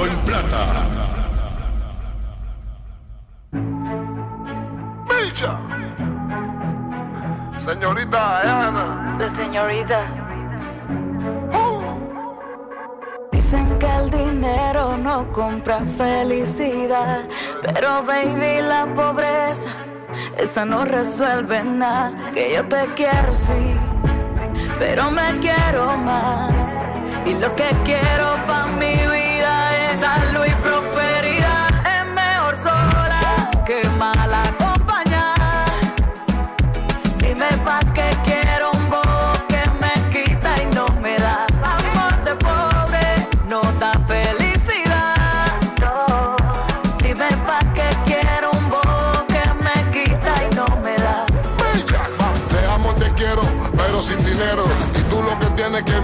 Hablando 0.00 0.06
en 0.06 0.16
plata. 0.20 0.60
Micha. 5.08 5.58
Señorita 7.58 8.68
Ana. 8.68 9.16
La 9.18 9.28
señorita. 9.28 10.00
Uh, 11.52 11.98
Dicen 13.32 13.78
que 13.78 13.86
el 13.86 14.10
dinero 14.10 14.96
no 14.96 15.30
compra 15.32 15.80
felicidad. 15.84 17.20
Pero 17.62 18.02
baby, 18.04 18.62
la 18.62 18.86
pobreza, 18.94 19.70
esa 20.38 20.64
no 20.64 20.84
resuelve 20.84 21.62
nada. 21.62 22.12
Que 22.32 22.54
yo 22.54 22.66
te 22.66 22.86
quiero, 22.94 23.34
sí. 23.34 23.76
Pero 24.78 25.10
me 25.10 25.38
quiero 25.40 25.96
más. 25.98 26.74
Y 27.26 27.34
lo 27.34 27.54
que 27.54 27.68
quiero 27.84 28.36
para 28.46 28.66
mi 28.66 28.94
vida 28.94 29.19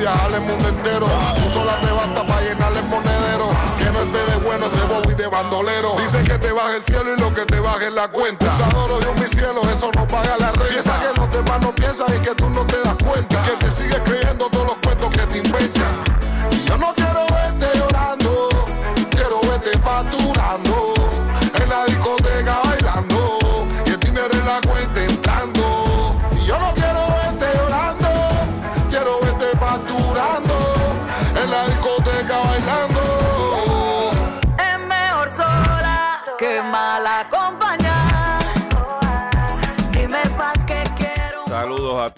viajar 0.06 0.32
el 0.34 0.40
mundo 0.40 0.68
entero. 0.68 1.06
Tú 1.34 1.50
sola 1.50 1.80
te 1.80 1.90
basta 1.90 2.24
para 2.24 2.40
llenar 2.42 2.72
el 2.72 2.84
monedero. 2.84 3.50
Que 3.78 3.86
no 3.86 4.00
es 4.00 4.12
de 4.12 4.36
bueno, 4.44 4.66
es 4.66 4.72
de 4.72 4.86
bobo 4.86 5.10
y 5.10 5.14
de 5.14 5.26
bandolero. 5.26 5.96
Dicen 5.98 6.24
que 6.24 6.38
te 6.38 6.52
baje 6.52 6.76
el 6.76 6.82
cielo 6.82 7.14
y 7.16 7.20
lo 7.20 7.34
que 7.34 7.44
te 7.44 7.58
baje 7.58 7.86
es 7.88 7.92
la 7.92 8.08
cuenta. 8.08 8.56
Te 8.56 8.64
adoro 8.64 9.00
yo, 9.00 9.14
mi 9.14 9.26
cielo, 9.26 9.60
eso 9.68 9.90
no 9.96 10.06
paga 10.06 10.36
la 10.38 10.52
renta. 10.52 10.68
Piensa 10.68 11.00
que 11.00 11.20
los 11.20 11.30
demás 11.32 11.60
no 11.60 11.74
piensan 11.74 12.06
y 12.16 12.20
que 12.20 12.34
tú 12.34 12.48
no 12.50 12.64
te 12.66 12.75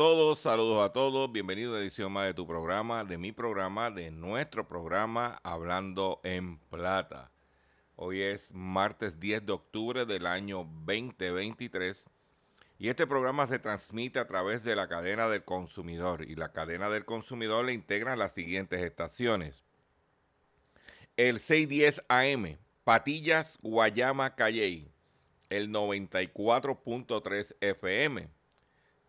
saludos 0.08 0.88
a 0.88 0.91
todos. 0.91 1.30
Bienvenido 1.30 1.76
a 1.76 1.80
edición 1.80 2.10
más 2.10 2.24
de 2.24 2.32
tu 2.32 2.46
programa, 2.46 3.04
de 3.04 3.19
mi 3.19 3.30
programa, 3.30 3.91
de 3.91 4.10
nuestro 4.10 4.66
programa 4.66 5.38
Hablando 5.42 6.22
en 6.24 6.58
Plata. 6.70 7.30
Hoy 7.94 8.22
es 8.22 8.50
martes 8.54 9.20
10 9.20 9.44
de 9.44 9.52
octubre 9.52 10.06
del 10.06 10.26
año 10.26 10.64
2023 10.86 12.08
y 12.78 12.88
este 12.88 13.06
programa 13.06 13.47
se 13.48 13.58
transmite 13.58 14.18
a 14.18 14.26
través 14.26 14.64
de 14.64 14.74
la 14.76 14.88
cadena 14.88 15.28
del 15.28 15.44
consumidor 15.44 16.24
y 16.24 16.36
la 16.36 16.52
cadena 16.52 16.88
del 16.88 17.04
consumidor 17.04 17.66
le 17.66 17.74
integra 17.74 18.16
las 18.16 18.32
siguientes 18.32 18.80
estaciones. 18.80 19.62
El 21.18 21.38
610 21.38 22.02
AM, 22.08 22.56
Patillas, 22.82 23.58
Guayama, 23.60 24.34
Calley, 24.36 24.91
el 25.50 25.68
94.3 25.68 27.56
FM. 27.60 28.38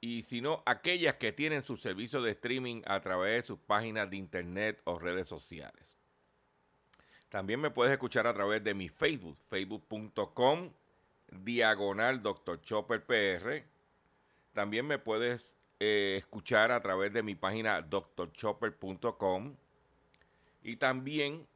y 0.00 0.22
si 0.22 0.40
no, 0.40 0.62
aquellas 0.64 1.16
que 1.16 1.32
tienen 1.32 1.62
su 1.62 1.76
servicio 1.76 2.22
de 2.22 2.32
streaming 2.32 2.82
a 2.86 3.00
través 3.00 3.42
de 3.42 3.46
sus 3.46 3.58
páginas 3.58 4.08
de 4.08 4.16
internet 4.16 4.80
o 4.84 4.98
redes 4.98 5.28
sociales. 5.28 5.98
También 7.28 7.60
me 7.60 7.70
puedes 7.70 7.92
escuchar 7.92 8.26
a 8.26 8.32
través 8.32 8.62
de 8.62 8.74
mi 8.74 8.88
Facebook, 8.88 9.36
facebook.com, 9.48 10.70
diagonal 11.30 12.22
Dr. 12.22 12.60
Chopper 12.62 13.04
PR. 13.04 13.64
También 14.54 14.86
me 14.86 14.98
puedes 14.98 15.56
eh, 15.80 16.16
escuchar 16.18 16.72
a 16.72 16.80
través 16.80 17.12
de 17.12 17.22
mi 17.22 17.34
página 17.34 17.82
drchopper.com. 17.82 19.56
Y 20.62 20.76
también 20.76 21.46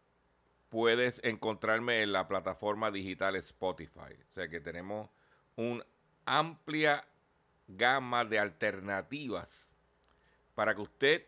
puedes 0.69 1.21
encontrarme 1.25 2.03
en 2.03 2.13
la 2.13 2.29
plataforma 2.29 2.91
digital 2.91 3.37
Spotify. 3.37 4.15
O 4.31 4.35
sea 4.35 4.49
que 4.49 4.61
tenemos 4.61 5.09
una 5.57 5.85
amplia 6.27 7.05
gama 7.69 8.25
de 8.25 8.39
alternativas 8.39 9.75
para 10.55 10.75
que 10.75 10.83
usted 10.83 11.27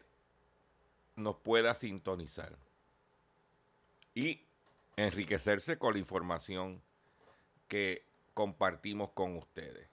nos 1.17 1.37
pueda 1.37 1.75
sintonizar 1.75 2.56
y 4.15 4.43
enriquecerse 4.97 5.78
con 5.78 5.95
la 5.95 5.99
información 5.99 6.83
que 7.69 8.05
compartimos 8.33 9.11
con 9.11 9.37
ustedes. 9.37 9.89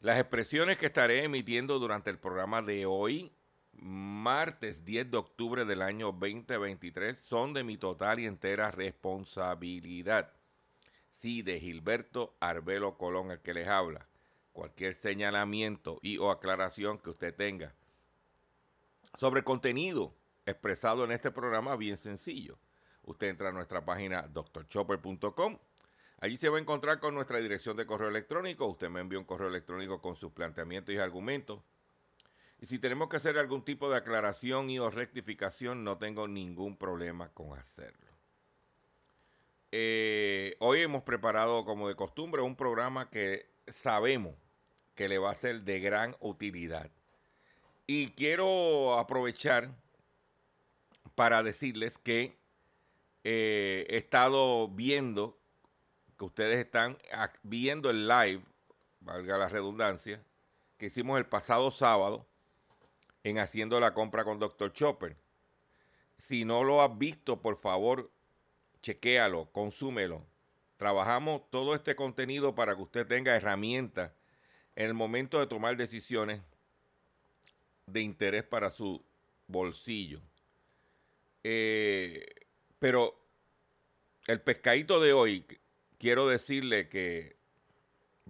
Las 0.00 0.18
expresiones 0.18 0.78
que 0.78 0.86
estaré 0.86 1.24
emitiendo 1.24 1.78
durante 1.78 2.10
el 2.10 2.18
programa 2.18 2.60
de 2.60 2.86
hoy, 2.86 3.32
martes 3.72 4.84
10 4.84 5.10
de 5.10 5.16
octubre 5.16 5.64
del 5.64 5.80
año 5.80 6.06
2023, 6.06 7.16
son 7.16 7.52
de 7.52 7.62
mi 7.62 7.76
total 7.76 8.18
y 8.18 8.26
entera 8.26 8.70
responsabilidad. 8.70 10.32
Sí, 11.10 11.42
de 11.42 11.60
Gilberto 11.60 12.34
Arbelo 12.40 12.98
Colón, 12.98 13.30
el 13.30 13.40
que 13.40 13.54
les 13.54 13.68
habla. 13.68 14.08
Cualquier 14.52 14.94
señalamiento 14.94 15.98
y 16.02 16.18
o 16.18 16.30
aclaración 16.30 16.98
que 16.98 17.10
usted 17.10 17.34
tenga 17.34 17.74
sobre 19.18 19.44
contenido 19.44 20.14
expresado 20.46 21.04
en 21.04 21.12
este 21.12 21.30
programa, 21.30 21.76
bien 21.76 21.96
sencillo. 21.96 22.58
Usted 23.04 23.28
entra 23.28 23.48
a 23.50 23.52
nuestra 23.52 23.84
página 23.84 24.22
drchopper.com. 24.22 25.58
Allí 26.20 26.36
se 26.36 26.48
va 26.48 26.58
a 26.58 26.60
encontrar 26.60 27.00
con 27.00 27.14
nuestra 27.14 27.38
dirección 27.38 27.76
de 27.76 27.86
correo 27.86 28.08
electrónico. 28.08 28.66
Usted 28.66 28.88
me 28.88 29.00
envía 29.00 29.18
un 29.18 29.24
correo 29.24 29.48
electrónico 29.48 30.00
con 30.00 30.14
sus 30.16 30.32
planteamientos 30.32 30.94
y 30.94 30.98
argumentos. 30.98 31.60
Y 32.60 32.66
si 32.66 32.78
tenemos 32.78 33.08
que 33.08 33.16
hacer 33.16 33.38
algún 33.38 33.64
tipo 33.64 33.90
de 33.90 33.96
aclaración 33.96 34.70
y 34.70 34.78
o 34.78 34.88
rectificación, 34.88 35.82
no 35.82 35.98
tengo 35.98 36.28
ningún 36.28 36.76
problema 36.76 37.28
con 37.30 37.58
hacerlo. 37.58 38.06
Eh, 39.72 40.54
hoy 40.60 40.82
hemos 40.82 41.02
preparado, 41.02 41.64
como 41.64 41.88
de 41.88 41.96
costumbre, 41.96 42.40
un 42.40 42.54
programa 42.54 43.10
que 43.10 43.50
sabemos 43.66 44.36
que 45.02 45.08
le 45.08 45.18
va 45.18 45.32
a 45.32 45.34
ser 45.34 45.62
de 45.62 45.80
gran 45.80 46.14
utilidad. 46.20 46.88
Y 47.88 48.10
quiero 48.10 49.00
aprovechar 49.00 49.68
para 51.16 51.42
decirles 51.42 51.98
que 51.98 52.36
eh, 53.24 53.84
he 53.88 53.96
estado 53.96 54.68
viendo 54.68 55.36
que 56.16 56.24
ustedes 56.24 56.58
están 56.58 56.98
viendo 57.42 57.90
el 57.90 58.06
live, 58.06 58.42
valga 59.00 59.38
la 59.38 59.48
redundancia, 59.48 60.22
que 60.78 60.86
hicimos 60.86 61.18
el 61.18 61.26
pasado 61.26 61.72
sábado 61.72 62.24
en 63.24 63.40
Haciendo 63.40 63.80
la 63.80 63.94
Compra 63.94 64.22
con 64.22 64.38
Dr. 64.38 64.72
Chopper. 64.72 65.16
si 66.16 66.44
no 66.44 66.62
lo 66.62 66.80
has 66.80 66.96
visto, 66.96 67.42
por 67.42 67.56
favor, 67.56 68.08
chequéalo, 68.82 69.46
consúmelo. 69.50 70.24
Trabajamos 70.76 71.42
todo 71.50 71.74
este 71.74 71.96
contenido 71.96 72.54
para 72.54 72.76
que 72.76 72.82
usted 72.82 73.04
tenga 73.04 73.34
herramientas 73.34 74.12
en 74.76 74.86
el 74.86 74.94
momento 74.94 75.38
de 75.38 75.46
tomar 75.46 75.76
decisiones 75.76 76.40
de 77.86 78.00
interés 78.00 78.44
para 78.44 78.70
su 78.70 79.02
bolsillo. 79.46 80.20
Eh, 81.44 82.24
pero 82.78 83.18
el 84.26 84.40
pescadito 84.40 85.00
de 85.00 85.12
hoy, 85.12 85.46
quiero 85.98 86.28
decirle 86.28 86.88
que 86.88 87.36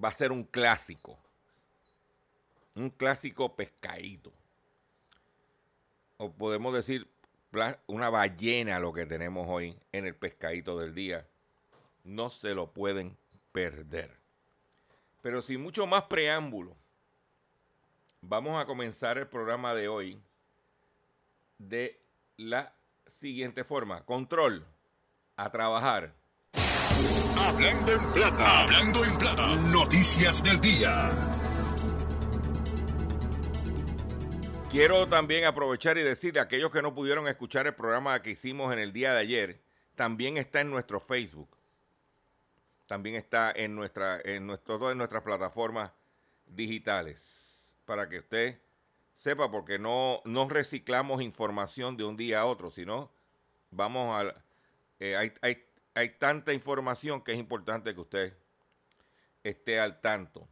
va 0.03 0.09
a 0.09 0.13
ser 0.13 0.33
un 0.33 0.45
clásico. 0.45 1.19
Un 2.75 2.91
clásico 2.91 3.55
pescadito. 3.55 4.33
O 6.17 6.33
podemos 6.33 6.73
decir 6.75 7.07
una 7.87 8.09
ballena 8.09 8.81
lo 8.81 8.93
que 8.93 9.05
tenemos 9.05 9.47
hoy 9.49 9.77
en 9.93 10.07
el 10.07 10.15
pescadito 10.15 10.79
del 10.79 10.95
día. 10.95 11.27
No 12.05 12.31
se 12.31 12.55
lo 12.55 12.73
pueden 12.73 13.17
perder. 13.53 14.22
Pero 15.23 15.41
sin 15.41 15.63
mucho 15.63 15.87
más 15.87 16.03
preámbulo, 16.03 16.77
vamos 18.21 18.61
a 18.61 18.67
comenzar 18.67 19.19
el 19.19 19.29
programa 19.29 19.73
de 19.73 19.87
hoy 19.87 20.21
de 21.59 22.01
la 22.37 22.75
siguiente 23.07 23.63
forma. 23.63 24.05
Control, 24.05 24.67
a 25.37 25.51
trabajar. 25.51 26.13
Hablando 27.39 27.93
en 27.93 28.13
plata, 28.13 28.63
hablando 28.63 29.05
en 29.05 29.17
plata, 29.17 29.57
noticias 29.57 30.43
del 30.43 30.61
día. 30.61 31.11
Quiero 34.71 35.07
también 35.07 35.45
aprovechar 35.45 35.99
y 35.99 36.03
decirle 36.03 36.41
a 36.41 36.45
aquellos 36.45 36.73
que 36.73 36.83
no 36.83 36.95
pudieron 36.95 37.29
escuchar 37.29 37.69
el 37.69 37.75
programa 37.75 38.23
que 38.23 38.31
hicimos 38.31 38.73
en 38.73 38.81
el 38.81 38.93
día 38.93 39.13
de 39.13 39.21
ayer, 39.21 39.63
también 39.95 40.37
está 40.37 40.63
en 40.63 40.71
nuestro 40.71 40.99
Facebook. 40.99 41.62
También 42.93 43.17
está 43.17 43.51
en 43.57 43.75
nuestra 43.75 44.21
en 44.23 44.47
nuestro, 44.47 44.91
en 44.91 44.99
nuestras 44.99 45.23
plataformas 45.23 45.93
digitales 46.45 47.75
para 47.87 48.07
que 48.07 48.19
usted 48.19 48.59
sepa 49.15 49.51
porque 49.51 49.79
no, 49.79 50.21
no 50.27 50.47
reciclamos 50.47 51.23
información 51.23 51.97
de 51.97 52.05
un 52.05 52.19
día 52.19 52.41
a 52.41 52.45
otro, 52.45 52.71
sino 52.71 53.11
vamos 53.71 54.15
a 54.15 54.35
eh, 55.01 55.17
hay, 55.17 55.33
hay, 55.41 55.65
hay 55.95 56.11
tanta 56.19 56.53
información 56.53 57.23
que 57.23 57.33
es 57.33 57.39
importante 57.39 57.95
que 57.95 58.01
usted 58.03 58.37
esté 59.43 59.81
al 59.81 60.03
tanto. 60.03 60.47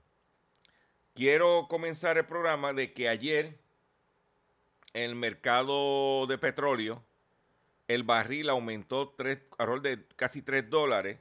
Quiero 1.13 1.67
comenzar 1.69 2.17
el 2.17 2.25
programa 2.25 2.73
de 2.73 2.95
que 2.95 3.11
ayer 3.11 3.59
el 4.95 5.15
mercado 5.15 6.27
de 6.27 6.39
petróleo, 6.39 7.05
el 7.87 8.03
barril 8.03 8.49
aumentó 8.49 9.11
tres, 9.11 9.41
rol 9.59 9.83
de 9.83 10.07
casi 10.17 10.41
3 10.41 10.71
dólares, 10.71 11.19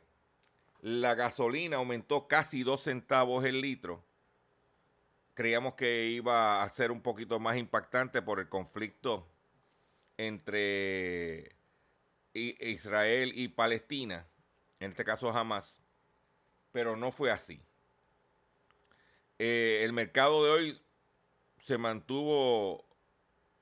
la 0.82 1.16
gasolina 1.16 1.78
aumentó 1.78 2.28
casi 2.28 2.64
2 2.64 2.82
centavos 2.82 3.46
el 3.46 3.62
litro. 3.62 4.04
Creíamos 5.34 5.76
que 5.76 6.08
iba 6.08 6.64
a 6.64 6.70
ser 6.70 6.92
un 6.92 7.02
poquito 7.02 7.40
más 7.40 7.58
impactante 7.58 8.22
por 8.22 8.40
el 8.40 8.50
conflicto 8.50 9.28
entre 10.18 11.56
Israel 12.34 13.32
y 13.34 13.48
Palestina, 13.48 14.28
en 14.80 14.92
este 14.92 15.06
caso 15.06 15.30
Hamas, 15.30 15.82
pero 16.72 16.96
no 16.96 17.12
fue 17.12 17.32
así. 17.32 17.62
Eh, 19.38 19.82
el 19.84 19.94
mercado 19.94 20.44
de 20.44 20.50
hoy 20.52 20.82
se 21.58 21.78
mantuvo 21.78 22.86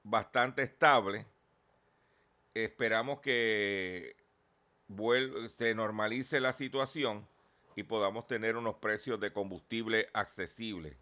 bastante 0.04 0.64
estable. 0.64 1.28
Esperamos 2.56 3.20
que 3.20 4.16
se 5.56 5.76
normalice 5.76 6.40
la 6.40 6.54
situación 6.54 7.28
y 7.76 7.84
podamos 7.84 8.28
tener 8.28 8.56
unos 8.58 8.76
precios 8.76 9.20
de 9.20 9.32
combustible 9.32 10.10
accesibles 10.14 10.98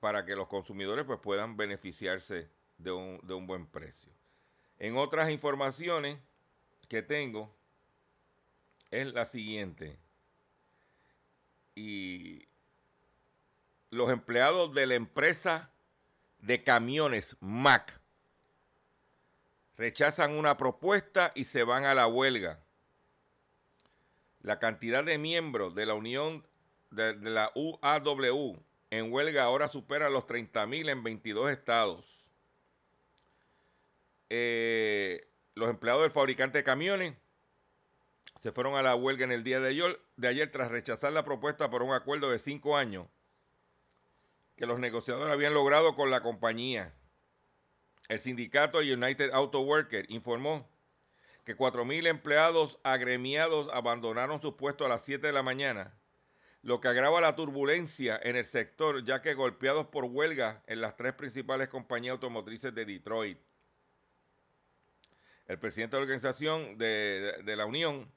para 0.00 0.24
que 0.24 0.36
los 0.36 0.48
consumidores 0.48 1.04
pues, 1.04 1.20
puedan 1.20 1.56
beneficiarse 1.56 2.48
de 2.78 2.92
un, 2.92 3.20
de 3.22 3.34
un 3.34 3.46
buen 3.46 3.66
precio. 3.66 4.12
En 4.78 4.96
otras 4.96 5.30
informaciones 5.30 6.18
que 6.88 7.02
tengo 7.02 7.54
es 8.90 9.12
la 9.12 9.24
siguiente. 9.26 9.98
Y 11.74 12.48
los 13.90 14.10
empleados 14.10 14.74
de 14.74 14.86
la 14.86 14.94
empresa 14.94 15.70
de 16.40 16.62
camiones 16.62 17.36
MAC 17.40 17.98
rechazan 19.78 20.36
una 20.36 20.56
propuesta 20.56 21.32
y 21.34 21.44
se 21.44 21.62
van 21.62 21.84
a 21.84 21.94
la 21.94 22.06
huelga. 22.08 22.60
La 24.42 24.58
cantidad 24.58 25.04
de 25.04 25.18
miembros 25.18 25.74
de 25.74 25.86
la 25.86 25.94
Unión 25.94 26.44
de, 26.90 27.14
la 27.14 27.52
UAW 27.54 28.60
en 28.90 29.12
huelga 29.12 29.44
ahora 29.44 29.68
supera 29.68 30.10
los 30.10 30.26
30 30.26 30.66
mil 30.66 30.88
en 30.88 31.02
22 31.02 31.50
estados. 31.50 32.34
Eh, 34.30 35.28
los 35.54 35.70
empleados 35.70 36.02
del 36.02 36.10
fabricante 36.10 36.58
de 36.58 36.64
camiones 36.64 37.14
se 38.42 38.52
fueron 38.52 38.74
a 38.74 38.82
la 38.82 38.94
huelga 38.94 39.24
en 39.24 39.32
el 39.32 39.44
día 39.44 39.60
de 39.60 39.68
ayer, 39.70 40.00
de 40.16 40.28
ayer 40.28 40.50
tras 40.50 40.70
rechazar 40.70 41.12
la 41.12 41.24
propuesta 41.24 41.70
por 41.70 41.82
un 41.82 41.92
acuerdo 41.92 42.30
de 42.30 42.38
cinco 42.38 42.76
años 42.76 43.06
que 44.56 44.66
los 44.66 44.80
negociadores 44.80 45.32
habían 45.32 45.54
logrado 45.54 45.94
con 45.94 46.10
la 46.10 46.20
compañía. 46.20 46.97
El 48.08 48.20
sindicato 48.20 48.78
United 48.78 49.30
Auto 49.32 49.60
Worker 49.60 50.06
informó 50.08 50.66
que 51.44 51.54
4.000 51.56 52.06
empleados 52.06 52.78
agremiados 52.82 53.68
abandonaron 53.72 54.40
sus 54.40 54.54
puestos 54.54 54.86
a 54.86 54.88
las 54.88 55.02
7 55.02 55.26
de 55.26 55.32
la 55.32 55.42
mañana, 55.42 55.94
lo 56.62 56.80
que 56.80 56.88
agrava 56.88 57.20
la 57.20 57.36
turbulencia 57.36 58.18
en 58.22 58.36
el 58.36 58.46
sector, 58.46 59.04
ya 59.04 59.20
que 59.20 59.34
golpeados 59.34 59.88
por 59.88 60.04
huelga 60.04 60.62
en 60.66 60.80
las 60.80 60.96
tres 60.96 61.12
principales 61.14 61.68
compañías 61.68 62.12
automotrices 62.12 62.74
de 62.74 62.86
Detroit. 62.86 63.38
El 65.46 65.58
presidente 65.58 65.96
de 65.96 66.00
la 66.00 66.04
organización 66.04 66.78
de, 66.78 67.42
de 67.44 67.56
la 67.56 67.66
Unión 67.66 68.10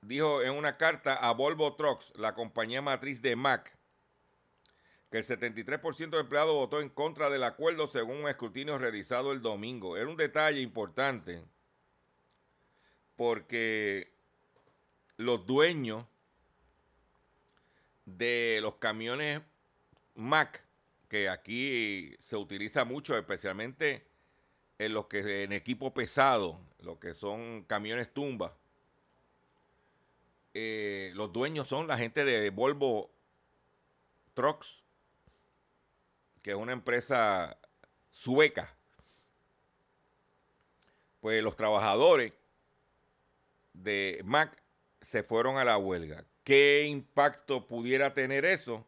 dijo 0.00 0.42
en 0.42 0.52
una 0.52 0.76
carta 0.76 1.14
a 1.14 1.32
Volvo 1.32 1.76
Trucks, 1.76 2.12
la 2.16 2.34
compañía 2.34 2.82
matriz 2.82 3.22
de 3.22 3.36
Mac, 3.36 3.76
que 5.12 5.18
el 5.18 5.26
73% 5.26 6.08
de 6.08 6.20
empleados 6.20 6.54
votó 6.54 6.80
en 6.80 6.88
contra 6.88 7.28
del 7.28 7.44
acuerdo 7.44 7.86
según 7.86 8.22
un 8.22 8.30
escrutinio 8.30 8.78
realizado 8.78 9.32
el 9.32 9.42
domingo. 9.42 9.98
Era 9.98 10.08
un 10.08 10.16
detalle 10.16 10.62
importante 10.62 11.44
porque 13.14 14.10
los 15.18 15.46
dueños 15.46 16.06
de 18.06 18.60
los 18.62 18.76
camiones 18.76 19.42
Mac, 20.14 20.64
que 21.10 21.28
aquí 21.28 22.16
se 22.18 22.38
utiliza 22.38 22.86
mucho, 22.86 23.14
especialmente 23.18 24.06
en 24.78 24.94
los 24.94 25.08
que 25.08 25.44
en 25.44 25.52
equipo 25.52 25.92
pesado, 25.92 26.58
los 26.80 26.96
que 26.96 27.12
son 27.12 27.64
camiones 27.64 28.14
tumba, 28.14 28.56
eh, 30.54 31.12
los 31.14 31.30
dueños 31.34 31.68
son 31.68 31.86
la 31.86 31.98
gente 31.98 32.24
de 32.24 32.48
Volvo 32.48 33.10
Trucks 34.32 34.82
que 36.42 36.50
es 36.50 36.56
una 36.56 36.72
empresa 36.72 37.56
sueca, 38.10 38.74
pues 41.20 41.42
los 41.42 41.56
trabajadores 41.56 42.32
de 43.72 44.20
Mac 44.24 44.60
se 45.00 45.22
fueron 45.22 45.56
a 45.56 45.64
la 45.64 45.78
huelga. 45.78 46.24
¿Qué 46.44 46.84
impacto 46.84 47.66
pudiera 47.66 48.12
tener 48.12 48.44
eso? 48.44 48.86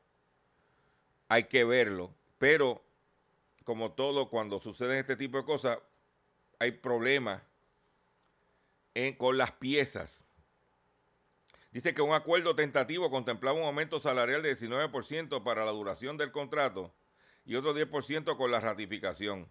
Hay 1.29 1.45
que 1.45 1.65
verlo. 1.65 2.13
Pero, 2.39 2.83
como 3.65 3.93
todo, 3.93 4.29
cuando 4.29 4.61
suceden 4.61 4.99
este 4.99 5.17
tipo 5.17 5.39
de 5.39 5.45
cosas, 5.45 5.79
hay 6.59 6.73
problemas 6.73 7.43
con 9.17 9.39
las 9.39 9.53
piezas. 9.53 10.25
Dice 11.73 11.95
que 11.95 12.03
un 12.03 12.15
acuerdo 12.15 12.55
tentativo 12.55 13.11
contemplaba 13.11 13.59
un 13.59 13.65
aumento 13.65 13.99
salarial 14.01 14.43
de 14.43 14.57
19% 14.57 15.43
para 15.43 15.65
la 15.65 15.73
duración 15.73 16.17
del 16.17 16.31
contrato 16.31 16.93
y 17.45 17.57
otro 17.57 17.75
10% 17.75 18.37
con 18.37 18.51
la 18.51 18.61
ratificación. 18.61 19.49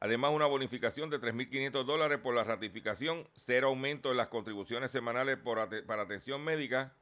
Además, 0.00 0.32
una 0.32 0.46
bonificación 0.46 1.10
de 1.10 1.20
3.500 1.20 1.84
dólares 1.84 2.18
por 2.18 2.34
la 2.34 2.44
ratificación, 2.44 3.28
cero 3.34 3.68
aumento 3.68 4.10
en 4.10 4.16
las 4.16 4.28
contribuciones 4.28 4.90
semanales 4.90 5.38
para 5.38 6.02
atención 6.02 6.42
médica, 6.42 6.96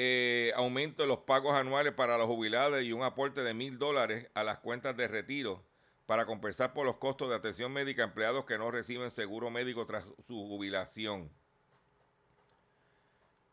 eh, 0.00 0.52
aumento 0.54 1.02
en 1.02 1.08
los 1.08 1.18
pagos 1.18 1.54
anuales 1.54 1.92
para 1.92 2.16
los 2.18 2.28
jubilados 2.28 2.82
y 2.84 2.92
un 2.92 3.02
aporte 3.02 3.42
de 3.42 3.52
1.000 3.52 3.78
dólares 3.78 4.30
a 4.34 4.44
las 4.44 4.60
cuentas 4.60 4.96
de 4.96 5.08
retiro 5.08 5.64
para 6.06 6.24
compensar 6.24 6.72
por 6.72 6.86
los 6.86 6.98
costos 6.98 7.28
de 7.28 7.34
atención 7.34 7.72
médica 7.72 8.02
a 8.02 8.06
empleados 8.06 8.44
que 8.44 8.56
no 8.58 8.70
reciben 8.70 9.10
seguro 9.10 9.50
médico 9.50 9.86
tras 9.86 10.04
su 10.24 10.46
jubilación. 10.46 11.28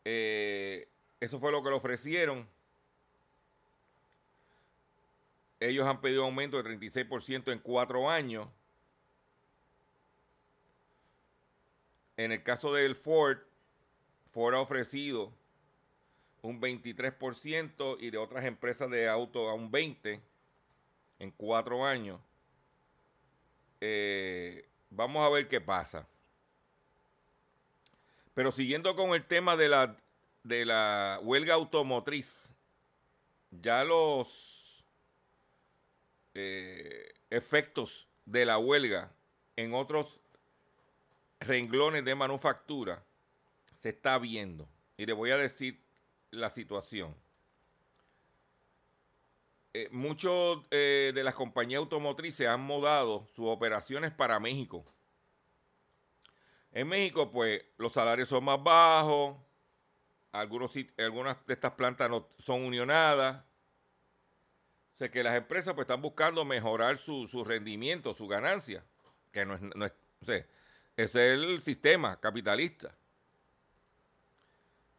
Eh, 0.04 0.88
eso 1.18 1.40
fue 1.40 1.50
lo 1.50 1.64
que 1.64 1.70
le 1.70 1.74
ofrecieron. 1.74 2.48
Ellos 5.58 5.86
han 5.86 6.00
pedido 6.00 6.24
aumento 6.24 6.62
de 6.62 6.78
36% 6.78 7.52
en 7.52 7.58
cuatro 7.58 8.10
años. 8.10 8.48
En 12.16 12.32
el 12.32 12.42
caso 12.42 12.72
del 12.72 12.94
Ford, 12.94 13.38
Ford 14.32 14.54
ha 14.54 14.60
ofrecido 14.60 15.32
un 16.42 16.60
23% 16.60 17.96
y 18.00 18.10
de 18.10 18.18
otras 18.18 18.44
empresas 18.44 18.90
de 18.90 19.08
auto 19.08 19.48
a 19.48 19.54
un 19.54 19.70
20% 19.70 20.20
en 21.18 21.30
cuatro 21.30 21.84
años. 21.84 22.20
Eh, 23.80 24.68
vamos 24.90 25.26
a 25.26 25.30
ver 25.30 25.48
qué 25.48 25.60
pasa. 25.60 26.06
Pero 28.34 28.52
siguiendo 28.52 28.94
con 28.96 29.14
el 29.14 29.24
tema 29.24 29.56
de 29.56 29.68
la, 29.68 29.96
de 30.42 30.66
la 30.66 31.18
huelga 31.22 31.54
automotriz, 31.54 32.50
ya 33.50 33.82
los 33.84 34.55
eh, 36.38 37.14
efectos 37.30 38.08
de 38.26 38.44
la 38.44 38.58
huelga 38.58 39.10
en 39.56 39.72
otros 39.72 40.20
renglones 41.40 42.04
de 42.04 42.14
manufactura 42.14 43.02
se 43.80 43.88
está 43.88 44.18
viendo. 44.18 44.68
Y 44.98 45.06
le 45.06 45.14
voy 45.14 45.30
a 45.30 45.38
decir 45.38 45.82
la 46.30 46.50
situación. 46.50 47.16
Eh, 49.72 49.88
muchos 49.92 50.62
eh, 50.70 51.12
de 51.14 51.24
las 51.24 51.34
compañías 51.34 51.78
automotrices 51.78 52.46
han 52.46 52.60
mudado 52.60 53.26
sus 53.34 53.46
operaciones 53.46 54.12
para 54.12 54.38
México. 54.38 54.84
En 56.72 56.88
México, 56.88 57.30
pues, 57.30 57.64
los 57.78 57.92
salarios 57.92 58.28
son 58.28 58.44
más 58.44 58.62
bajos, 58.62 59.36
algunos, 60.32 60.72
algunas 60.98 61.46
de 61.46 61.54
estas 61.54 61.72
plantas 61.72 62.10
no 62.10 62.28
son 62.38 62.62
unionadas. 62.62 63.42
O 64.96 64.98
sea 64.98 65.10
que 65.10 65.22
las 65.22 65.36
empresas 65.36 65.74
pues 65.74 65.84
están 65.84 66.00
buscando 66.00 66.42
mejorar 66.46 66.96
su, 66.96 67.44
rendimiento, 67.44 68.14
su 68.14 68.26
ganancia, 68.26 68.82
que 69.30 69.44
no 69.44 69.54
es, 69.54 69.60
no 69.60 69.84
es, 69.84 69.92
ese 70.22 70.46
es 70.96 71.16
el 71.16 71.60
sistema 71.60 72.18
capitalista. 72.18 72.94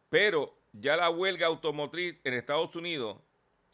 Pero 0.08 0.56
ya 0.72 0.96
la 0.96 1.10
huelga 1.10 1.48
automotriz 1.48 2.14
en 2.22 2.34
Estados 2.34 2.76
Unidos 2.76 3.18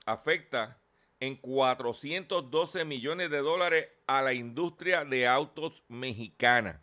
afecta 0.06 0.78
en 1.20 1.36
412 1.36 2.86
millones 2.86 3.28
de 3.28 3.38
dólares 3.38 3.88
a 4.06 4.22
la 4.22 4.32
industria 4.32 5.04
de 5.04 5.26
autos 5.26 5.82
mexicana. 5.88 6.80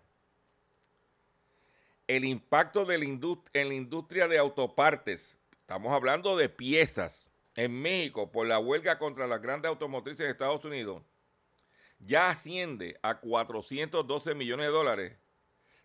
El 2.06 2.26
impacto 2.26 2.86
de 2.86 3.00
la 3.00 3.06
en 3.06 3.70
la 3.70 3.74
industria 3.74 4.28
de 4.28 4.38
autopartes, 4.38 5.36
estamos 5.62 5.92
hablando 5.94 6.38
de 6.38 6.48
piezas, 6.48 7.31
en 7.56 7.82
México 7.82 8.32
por 8.32 8.48
la 8.48 8.60
huelga 8.60 8.98
contra 8.98 9.28
las 9.28 9.42
grandes 9.42 9.70
automotrices 9.70 10.26
de 10.26 10.32
Estados 10.32 10.64
Unidos, 10.66 11.04
ya 12.00 12.30
asciende 12.30 13.00
a 13.04 13.20
412 13.20 14.34
millones 14.36 14.68
de 14.68 14.72
dólares 14.72 15.18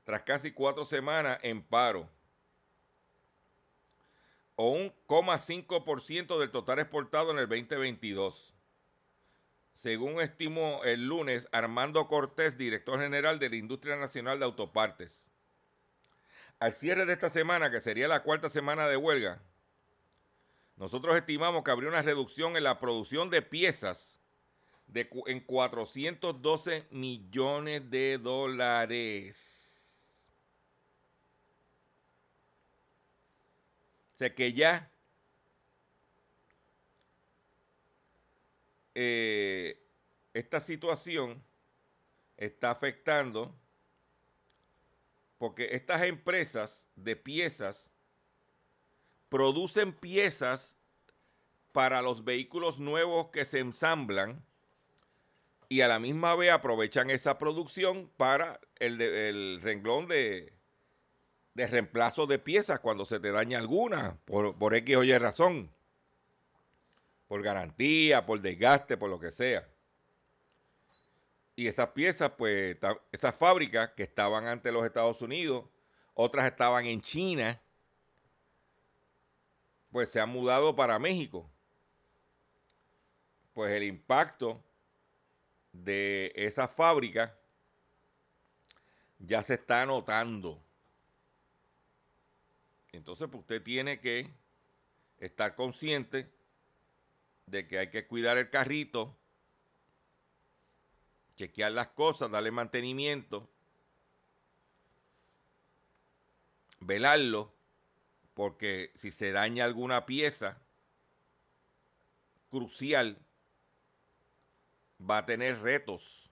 tras 0.05 0.23
casi 0.23 0.53
cuatro 0.53 0.85
semanas 0.85 1.39
en 1.43 1.63
paro 1.63 2.09
o 4.55 4.71
un 4.71 4.93
0,5% 5.07 6.39
del 6.39 6.51
total 6.51 6.79
exportado 6.79 7.31
en 7.31 7.39
el 7.39 7.49
2022. 7.49 8.55
Según 9.75 10.21
estimó 10.21 10.83
el 10.85 11.07
lunes 11.07 11.47
Armando 11.53 12.09
Cortés, 12.09 12.57
director 12.57 12.99
general 12.99 13.39
de 13.39 13.51
la 13.51 13.57
Industria 13.57 13.97
Nacional 13.97 14.39
de 14.39 14.47
Autopartes. 14.47 15.31
Al 16.59 16.73
cierre 16.73 17.05
de 17.05 17.13
esta 17.13 17.29
semana, 17.29 17.71
que 17.71 17.83
sería 17.83 18.09
la 18.09 18.23
cuarta 18.23 18.49
semana 18.49 18.89
de 18.89 18.97
huelga, 18.97 19.43
nosotros 20.77 21.17
estimamos 21.17 21.65
que 21.65 21.71
habría 21.71 21.89
una 21.89 22.03
reducción 22.03 22.57
en 22.57 22.65
la 22.65 22.79
producción 22.79 23.31
de 23.31 23.41
piezas 23.41 24.19
de, 24.87 25.09
en 25.27 25.41
412 25.41 26.87
millones 26.91 27.91
de 27.91 28.19
dólares. 28.19 29.57
O 34.15 34.19
sea 34.19 34.35
que 34.35 34.53
ya 34.53 34.91
eh, 38.95 39.83
esta 40.33 40.61
situación 40.61 41.43
está 42.37 42.71
afectando 42.71 43.55
porque 45.39 45.69
estas 45.73 46.03
empresas 46.03 46.87
de 46.97 47.17
piezas 47.17 47.91
producen 49.29 49.93
piezas 49.93 50.77
para 51.73 52.03
los 52.03 52.25
vehículos 52.25 52.79
nuevos 52.79 53.29
que 53.29 53.45
se 53.45 53.59
ensamblan 53.59 54.45
y 55.69 55.81
a 55.81 55.89
la 55.89 55.99
misma 55.99 56.35
vez 56.37 56.53
aprovechan 56.53 57.11
esa 57.11 57.39
producción 57.39 58.11
para 58.17 58.61
el 58.77 59.61
renglón 59.63 60.07
de, 60.07 60.53
reemplazo 61.55 62.27
de 62.27 62.39
piezas 62.39 62.81
cuando 62.81 63.05
se 63.05 63.19
te 63.19 63.33
daña 63.33 63.59
alguna, 63.59 64.19
por, 64.25 64.57
por 64.57 64.75
X 64.75 64.97
o 64.97 65.05
Y 65.05 65.17
razón, 65.19 65.71
por 67.27 67.43
garantía, 67.43 68.25
por 68.25 68.41
desgaste, 68.41 68.97
por 68.97 69.11
lo 69.11 69.19
que 69.19 69.33
sea. 69.33 69.69
Y 71.57 71.67
esas 71.67 71.89
piezas, 71.89 72.33
pues, 72.37 72.77
esas 73.13 73.35
fábricas 73.35 73.91
que 73.97 74.03
estaban 74.03 74.47
ante 74.47 74.71
los 74.71 74.85
Estados 74.85 75.21
Unidos, 75.23 75.65
otras 76.15 76.47
estaban 76.47 76.85
en 76.87 77.01
China, 77.01 77.61
pues 79.97 80.11
se 80.11 80.21
han 80.21 80.29
mudado 80.29 80.77
para 80.77 80.99
México. 80.99 81.51
Pues 83.55 83.73
el 83.73 83.83
impacto 83.83 84.63
de 85.73 86.35
esa 86.37 86.69
fábrica 86.69 87.35
ya 89.19 89.43
se 89.43 89.55
está 89.55 89.87
notando. 89.87 90.63
Entonces, 92.93 93.27
pues, 93.31 93.41
usted 93.41 93.63
tiene 93.63 93.99
que 93.99 94.31
estar 95.17 95.55
consciente 95.55 96.31
de 97.47 97.67
que 97.67 97.79
hay 97.79 97.89
que 97.89 98.07
cuidar 98.07 98.37
el 98.37 98.51
carrito, 98.51 99.17
chequear 101.37 101.73
las 101.73 101.89
cosas, 101.89 102.31
darle 102.31 102.51
mantenimiento, 102.51 103.49
velarlo, 106.81 107.56
porque 108.37 108.93
si 108.95 109.11
se 109.11 109.33
daña 109.33 109.65
alguna 109.65 110.05
pieza 110.05 110.61
crucial, 112.51 113.19
va 115.01 115.19
a 115.19 115.25
tener 115.25 115.59
retos 115.63 116.31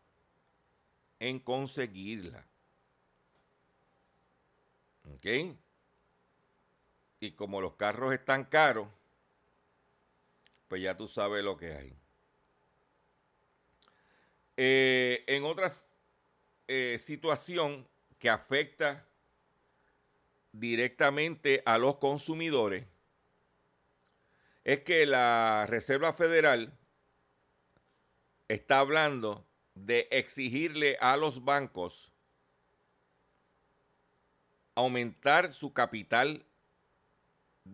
en 1.18 1.40
conseguirla. 1.40 2.46
¿Ok? 5.14 5.56
Y 7.20 7.32
como 7.32 7.62
los 7.62 7.76
carros 7.76 8.12
están 8.12 8.44
caros, 8.44 8.88
pues 10.68 10.82
ya 10.82 10.98
tú 10.98 11.08
sabes 11.08 11.42
lo 11.42 11.56
que 11.56 11.74
hay. 11.74 11.96
Eh, 14.58 15.24
en 15.26 15.44
otra 15.44 15.72
eh, 16.68 16.98
situación 17.02 17.88
que 18.18 18.28
afecta 18.28 19.08
directamente 20.54 21.62
a 21.66 21.78
los 21.78 21.96
consumidores, 21.96 22.86
es 24.62 24.80
que 24.80 25.04
la 25.04 25.66
Reserva 25.68 26.12
Federal 26.12 26.78
está 28.48 28.78
hablando 28.78 29.44
de 29.74 30.08
exigirle 30.10 30.96
a 31.00 31.16
los 31.16 31.44
bancos 31.44 32.12
aumentar 34.76 35.52
su 35.52 35.72
capital 35.72 36.44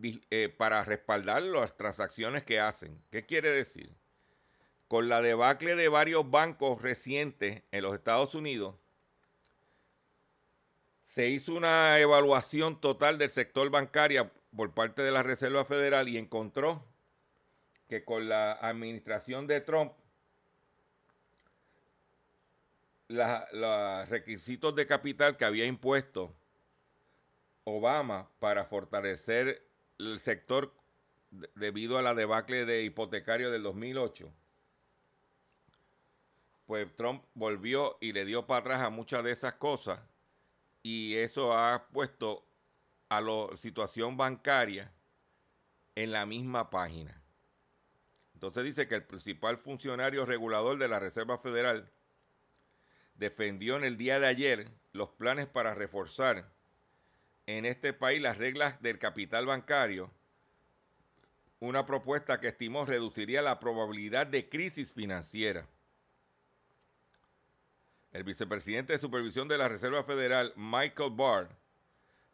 eh, 0.03 0.49
para 0.49 0.83
respaldar 0.85 1.43
las 1.43 1.77
transacciones 1.77 2.45
que 2.45 2.61
hacen. 2.61 2.95
¿Qué 3.11 3.27
quiere 3.27 3.51
decir? 3.51 3.95
Con 4.89 5.09
la 5.09 5.21
debacle 5.21 5.77
de 5.77 5.89
varios 5.89 6.31
bancos 6.31 6.81
recientes 6.81 7.63
en 7.71 7.83
los 7.83 7.95
Estados 7.95 8.35
Unidos, 8.35 8.77
se 11.11 11.27
hizo 11.27 11.55
una 11.55 11.99
evaluación 11.99 12.81
total 12.81 13.19
del 13.19 13.31
sector 13.31 13.69
bancario 13.69 14.31
por 14.55 14.73
parte 14.73 15.03
de 15.03 15.11
la 15.11 15.25
Reserva 15.25 15.65
Federal 15.65 16.09
y 16.09 16.17
encontró 16.17 16.85
que 17.89 18.05
con 18.05 18.29
la 18.29 18.53
administración 18.53 19.49
de 19.49 19.61
Trump, 19.61 19.93
los 23.09 24.09
requisitos 24.09 24.77
de 24.77 24.87
capital 24.87 25.37
que 25.37 25.45
había 25.45 25.67
impuesto 25.67 26.33
Obama 27.65 28.31
para 28.39 28.65
fortalecer 28.67 29.67
el 29.99 30.21
sector 30.21 30.73
debido 31.57 31.99
a 31.99 32.03
la 32.03 32.15
debacle 32.15 32.65
de 32.65 32.85
hipotecario 32.85 33.51
del 33.51 33.65
2008, 33.65 34.33
pues 36.67 36.87
Trump 36.95 37.25
volvió 37.35 37.99
y 38.01 38.13
le 38.13 38.25
dio 38.25 38.47
para 38.47 38.61
atrás 38.61 38.83
a 38.83 38.91
muchas 38.91 39.25
de 39.25 39.33
esas 39.33 39.55
cosas 39.55 39.99
y 40.83 41.17
eso 41.17 41.57
ha 41.57 41.87
puesto 41.89 42.45
a 43.09 43.21
la 43.21 43.57
situación 43.57 44.17
bancaria 44.17 44.93
en 45.95 46.13
la 46.13 46.27
misma 46.27 46.71
página. 46.71 47.21
Entonces 48.35 48.65
dice 48.65 48.89
que 48.89 48.95
el 48.95 49.05
principal 49.05 49.59
funcionario 49.59 50.25
regulador 50.25 50.79
de 50.79 50.89
la 50.89 50.99
Reserva 50.99 51.39
Federal 51.39 51.91
defendió 53.15 53.77
en 53.77 53.85
el 53.85 53.99
día 53.99 54.19
de 54.19 54.27
ayer 54.27 54.71
los 54.93 55.11
planes 55.11 55.47
para 55.47 55.75
reforzar 55.75 56.51
en 57.47 57.67
este 57.67 57.93
país 57.93 58.23
las 58.23 58.39
reglas 58.39 58.81
del 58.81 58.99
capital 58.99 59.45
bancario, 59.45 60.11
una 61.59 61.85
propuesta 61.85 62.41
que 62.41 62.49
estimó 62.49 62.87
reduciría 62.87 63.43
la 63.43 63.61
probabilidad 63.61 64.27
de 64.27 64.49
crisis 64.49 64.93
financiera. 64.93 65.67
El 68.13 68.25
vicepresidente 68.25 68.93
de 68.93 68.99
supervisión 68.99 69.47
de 69.47 69.59
la 69.59 69.69
Reserva 69.69 70.03
Federal, 70.03 70.53
Michael 70.57 71.13
Barr, 71.13 71.49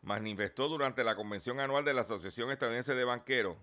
manifestó 0.00 0.68
durante 0.68 1.04
la 1.04 1.16
convención 1.16 1.60
anual 1.60 1.84
de 1.84 1.92
la 1.92 2.02
Asociación 2.02 2.50
Estadounidense 2.50 2.94
de 2.94 3.04
Banqueros 3.04 3.56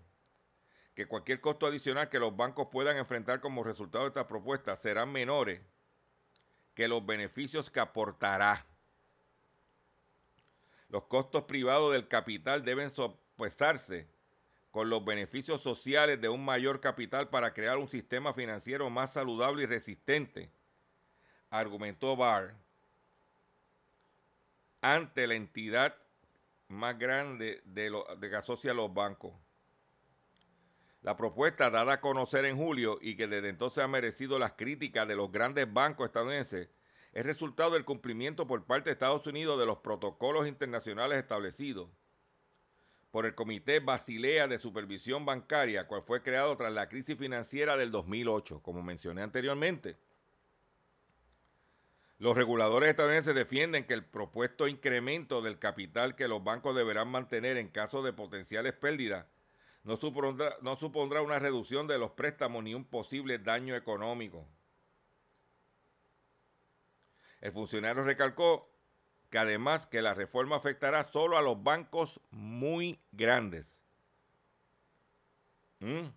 que 0.94 1.08
cualquier 1.08 1.42
costo 1.42 1.66
adicional 1.66 2.10
que 2.10 2.20
los 2.20 2.36
bancos 2.36 2.68
puedan 2.72 2.98
enfrentar 2.98 3.40
como 3.40 3.64
resultado 3.64 4.04
de 4.04 4.10
esta 4.10 4.28
propuesta 4.28 4.76
serán 4.76 5.12
menores 5.12 5.60
que 6.76 6.88
los 6.88 7.06
beneficios 7.06 7.70
que 7.70 7.80
aportará. 7.80 8.66
Los 10.90 11.06
costos 11.06 11.46
privados 11.46 11.94
del 11.94 12.08
capital 12.08 12.64
deben 12.64 12.94
sopesarse 12.94 14.08
con 14.70 14.90
los 14.90 15.04
beneficios 15.04 15.62
sociales 15.62 16.22
de 16.22 16.30
un 16.30 16.46
mayor 16.46 16.80
capital 16.80 17.30
para 17.30 17.54
crear 17.54 17.78
un 17.78 17.88
sistema 17.88 18.34
financiero 18.34 18.90
más 18.90 19.14
saludable 19.14 19.64
y 19.64 19.66
resistente, 19.66 20.52
argumentó 21.54 22.16
Barr 22.16 22.56
ante 24.82 25.28
la 25.28 25.36
entidad 25.36 25.96
más 26.68 26.98
grande 26.98 27.62
de, 27.66 27.92
lo, 27.92 28.06
de 28.16 28.30
que 28.30 28.36
asocia 28.36 28.74
los 28.74 28.92
bancos. 28.92 29.34
La 31.04 31.16
propuesta 31.16 31.70
dada 31.70 31.94
a 31.94 32.02
conocer 32.02 32.46
en 32.46 32.58
julio 32.58 32.98
y 33.02 33.16
que 33.16 33.28
desde 33.28 33.50
entonces 33.50 33.84
ha 33.84 33.88
merecido 33.88 34.40
las 34.40 34.54
críticas 34.54 35.08
de 35.08 35.16
los 35.16 35.32
grandes 35.32 35.72
bancos 35.72 36.08
estadounidenses 36.08 36.70
es 37.12 37.24
resultado 37.24 37.72
del 37.72 37.86
cumplimiento 37.86 38.48
por 38.48 38.66
parte 38.66 38.90
de 38.90 38.94
Estados 38.94 39.28
Unidos 39.28 39.60
de 39.60 39.68
los 39.68 39.78
protocolos 39.78 40.48
internacionales 40.48 41.20
establecidos 41.20 41.88
por 43.12 43.28
el 43.28 43.36
Comité 43.36 43.80
Basilea 43.80 44.48
de 44.48 44.58
Supervisión 44.58 45.24
Bancaria, 45.24 45.86
cual 45.86 46.02
fue 46.02 46.24
creado 46.24 46.58
tras 46.58 46.74
la 46.74 46.90
crisis 46.90 47.16
financiera 47.16 47.78
del 47.78 47.92
2008, 47.92 48.64
como 48.64 48.82
mencioné 48.82 49.22
anteriormente. 49.22 49.98
Los 52.24 52.38
reguladores 52.38 52.90
estadounidenses 52.90 53.36
defienden 53.36 53.84
que 53.84 53.94
el 53.94 54.06
propuesto 54.06 54.70
incremento 54.70 55.42
del 55.42 55.60
capital 55.60 56.16
que 56.16 56.30
los 56.30 56.42
bancos 56.42 56.74
deberán 56.74 57.10
mantener 57.10 57.58
en 57.58 57.68
caso 57.68 58.02
de 58.02 58.14
potenciales 58.14 58.72
pérdidas 58.72 59.26
no 59.84 59.98
supondrá, 59.98 61.22
una 61.22 61.40
reducción 61.40 61.86
de 61.86 61.98
los 61.98 62.12
préstamos 62.12 62.64
ni 62.64 62.76
un 62.76 62.86
posible 62.86 63.40
daño 63.40 63.76
económico. 63.76 64.48
El 67.42 67.52
funcionario 67.52 68.06
recalcó 68.06 68.72
que 69.30 69.40
además 69.40 69.86
que 69.86 70.02
la 70.02 70.14
reforma 70.14 70.56
afectará 70.56 71.04
solo 71.04 71.38
a 71.38 71.42
los 71.42 71.62
bancos 71.62 72.22
muy 72.32 73.02
grandes. 73.12 73.82
¿Mm? 75.82 76.08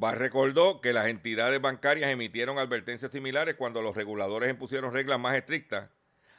Recordó 0.00 0.80
que 0.80 0.92
las 0.92 1.06
entidades 1.06 1.60
bancarias 1.60 2.10
emitieron 2.10 2.58
advertencias 2.58 3.12
similares 3.12 3.54
cuando 3.56 3.80
los 3.82 3.96
reguladores 3.96 4.50
impusieron 4.50 4.92
reglas 4.92 5.20
más 5.20 5.36
estrictas 5.36 5.90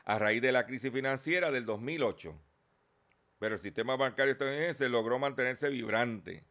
a 0.04 0.20
raíz 0.20 0.42
de 0.42 0.52
la 0.52 0.66
crisis 0.66 0.92
financiera 0.92 1.52
del 1.52 1.66
2008. 1.66 2.38
Pero 3.40 3.56
el 3.56 3.62
sistema 3.62 3.96
bancario 3.96 4.34
estadounidense 4.34 4.90
logró 4.90 5.20
mantenerse 5.20 5.70
vibrante. 5.70 6.44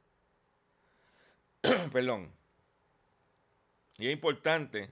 Perdón. 1.93 2.33
Y 3.99 4.09
es 4.09 4.13
importante 4.13 4.91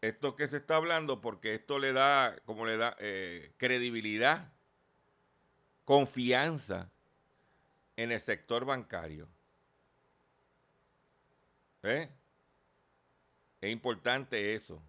esto 0.00 0.36
que 0.36 0.48
se 0.48 0.58
está 0.58 0.76
hablando 0.76 1.20
porque 1.20 1.54
esto 1.54 1.78
le 1.78 1.92
da, 1.92 2.36
como 2.44 2.66
le 2.66 2.76
da, 2.76 2.96
eh, 2.98 3.52
credibilidad, 3.56 4.52
confianza 5.84 6.90
en 7.96 8.12
el 8.12 8.20
sector 8.20 8.64
bancario. 8.64 9.28
¿Eh? 11.86 12.08
Es 13.60 13.70
importante 13.70 14.56
eso. 14.56 14.82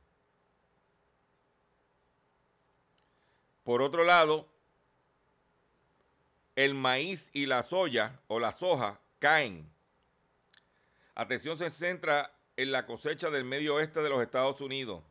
Por 3.64 3.84
otro 3.84 4.04
lado, 4.04 4.48
el 6.56 6.74
maíz 6.74 7.30
y 7.34 7.46
la 7.46 7.62
soya 7.62 8.20
o 8.28 8.40
la 8.40 8.52
soja 8.52 9.00
caen. 9.20 9.70
Atención 11.14 11.58
se 11.58 11.70
centra 11.70 12.34
en 12.56 12.72
la 12.72 12.88
cosecha 12.88 13.30
del 13.30 13.44
medio 13.44 13.76
oeste 13.76 14.02
de 14.02 14.10
los 14.10 14.24
Estados 14.24 14.60
Unidos. 14.60 15.04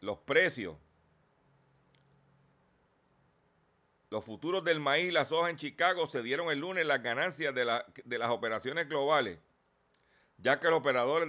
Los 0.00 0.18
precios. 0.18 0.76
Los 4.10 4.24
futuros 4.24 4.62
del 4.62 4.80
maíz 4.80 5.08
y 5.08 5.12
la 5.12 5.24
soja 5.24 5.48
en 5.48 5.56
Chicago 5.56 6.06
se 6.06 6.22
dieron 6.22 6.50
el 6.50 6.58
lunes 6.58 6.84
las 6.84 7.02
ganancias 7.02 7.54
de, 7.54 7.82
de 8.04 8.18
las 8.18 8.30
operaciones 8.30 8.88
globales 8.88 9.38
ya 10.42 10.58
que 10.58 10.68
los 10.68 10.80
operadores 10.80 11.28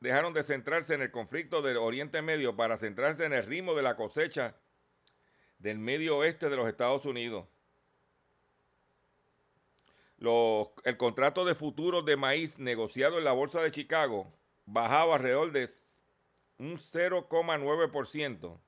dejaron 0.00 0.32
de 0.32 0.42
centrarse 0.42 0.94
en 0.94 1.02
el 1.02 1.10
conflicto 1.10 1.62
del 1.62 1.76
Oriente 1.76 2.22
Medio 2.22 2.56
para 2.56 2.78
centrarse 2.78 3.24
en 3.24 3.32
el 3.32 3.44
ritmo 3.44 3.74
de 3.74 3.82
la 3.82 3.96
cosecha 3.96 4.56
del 5.58 5.78
medio 5.78 6.18
oeste 6.18 6.48
de 6.48 6.56
los 6.56 6.68
Estados 6.68 7.04
Unidos. 7.04 7.46
el 10.20 10.96
contrato 10.96 11.44
de 11.44 11.54
futuros 11.54 12.04
de 12.04 12.16
maíz 12.16 12.58
negociado 12.58 13.18
en 13.18 13.24
la 13.24 13.32
Bolsa 13.32 13.60
de 13.60 13.70
Chicago 13.70 14.32
bajaba 14.66 15.16
alrededor 15.16 15.52
de 15.52 15.68
un 16.58 16.78
0,9%, 16.78 18.58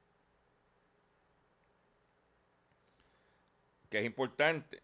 que 3.89 3.99
es 3.99 4.05
importante. 4.05 4.83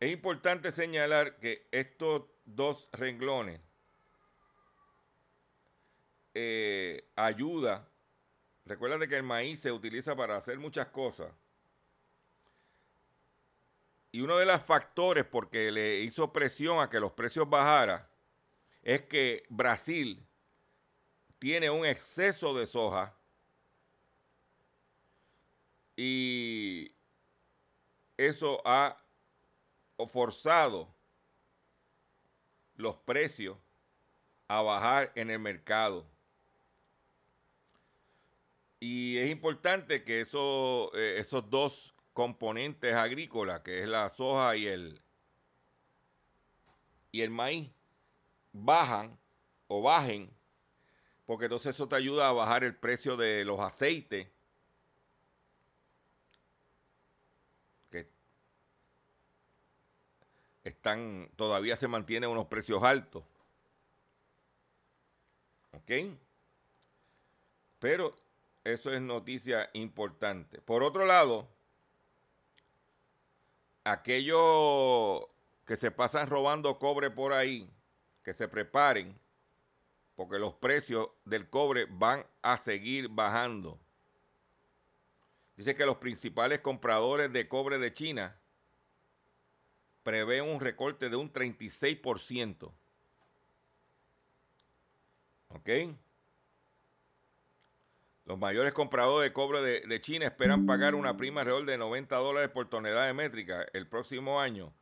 Es 0.00 0.10
importante 0.10 0.72
señalar 0.72 1.38
que 1.38 1.68
estos 1.70 2.24
dos 2.44 2.88
renglones 2.92 3.60
eh, 6.34 7.08
ayuda. 7.14 7.88
Recuerda 8.64 9.06
que 9.06 9.16
el 9.16 9.22
maíz 9.22 9.60
se 9.60 9.70
utiliza 9.70 10.16
para 10.16 10.36
hacer 10.36 10.58
muchas 10.58 10.88
cosas. 10.88 11.32
Y 14.10 14.20
uno 14.20 14.36
de 14.36 14.46
los 14.46 14.62
factores 14.62 15.24
porque 15.24 15.70
le 15.70 16.00
hizo 16.00 16.32
presión 16.32 16.80
a 16.80 16.88
que 16.88 17.00
los 17.00 17.12
precios 17.12 17.48
bajaran 17.48 18.02
es 18.82 19.02
que 19.02 19.44
Brasil 19.48 20.24
tiene 21.38 21.68
un 21.68 21.84
exceso 21.84 22.54
de 22.54 22.66
soja 22.66 23.16
y 25.96 26.94
eso 28.16 28.62
ha 28.64 28.96
forzado 30.06 30.93
los 32.76 32.96
precios 32.96 33.56
a 34.48 34.62
bajar 34.62 35.12
en 35.14 35.30
el 35.30 35.38
mercado. 35.38 36.06
Y 38.80 39.16
es 39.18 39.30
importante 39.30 40.04
que 40.04 40.20
eh, 40.20 41.16
esos 41.18 41.48
dos 41.48 41.94
componentes 42.12 42.94
agrícolas, 42.94 43.60
que 43.60 43.82
es 43.82 43.88
la 43.88 44.10
soja 44.10 44.56
y 44.56 44.66
el, 44.66 45.00
y 47.10 47.22
el 47.22 47.30
maíz, 47.30 47.70
bajan 48.52 49.18
o 49.68 49.82
bajen, 49.82 50.30
porque 51.26 51.46
entonces 51.46 51.74
eso 51.74 51.88
te 51.88 51.96
ayuda 51.96 52.28
a 52.28 52.32
bajar 52.32 52.62
el 52.64 52.76
precio 52.76 53.16
de 53.16 53.44
los 53.44 53.58
aceites 53.60 54.28
están, 60.64 61.30
todavía 61.36 61.76
se 61.76 61.88
mantienen 61.88 62.30
unos 62.30 62.46
precios 62.46 62.82
altos. 62.82 63.22
¿Ok? 65.72 66.16
Pero 67.78 68.16
eso 68.64 68.92
es 68.92 69.00
noticia 69.00 69.68
importante. 69.74 70.60
Por 70.62 70.82
otro 70.82 71.04
lado, 71.04 71.46
aquellos 73.84 75.26
que 75.66 75.76
se 75.76 75.90
pasan 75.90 76.28
robando 76.28 76.78
cobre 76.78 77.10
por 77.10 77.34
ahí, 77.34 77.70
que 78.22 78.32
se 78.32 78.48
preparen, 78.48 79.18
porque 80.16 80.38
los 80.38 80.54
precios 80.54 81.10
del 81.24 81.50
cobre 81.50 81.86
van 81.90 82.26
a 82.40 82.56
seguir 82.56 83.08
bajando. 83.08 83.78
Dice 85.56 85.74
que 85.74 85.86
los 85.86 85.98
principales 85.98 86.60
compradores 86.60 87.32
de 87.32 87.48
cobre 87.48 87.78
de 87.78 87.92
China 87.92 88.40
prevé 90.04 90.42
un 90.42 90.60
recorte 90.60 91.08
de 91.08 91.16
un 91.16 91.32
36%. 91.32 92.70
¿Ok? 95.48 95.70
Los 98.26 98.38
mayores 98.38 98.72
compradores 98.72 99.28
de 99.28 99.32
cobre 99.32 99.60
de, 99.60 100.00
China 100.00 100.26
esperan 100.26 100.66
pagar 100.66 100.94
una 100.94 101.16
prima 101.16 101.40
alrededor 101.40 101.66
de 101.66 101.78
90 101.78 102.16
dólares 102.16 102.50
por 102.50 102.68
tonelada 102.70 103.06
de 103.06 103.12
métrica 103.12 103.66
el 103.72 103.86
próximo 103.86 104.40
año, 104.40 104.72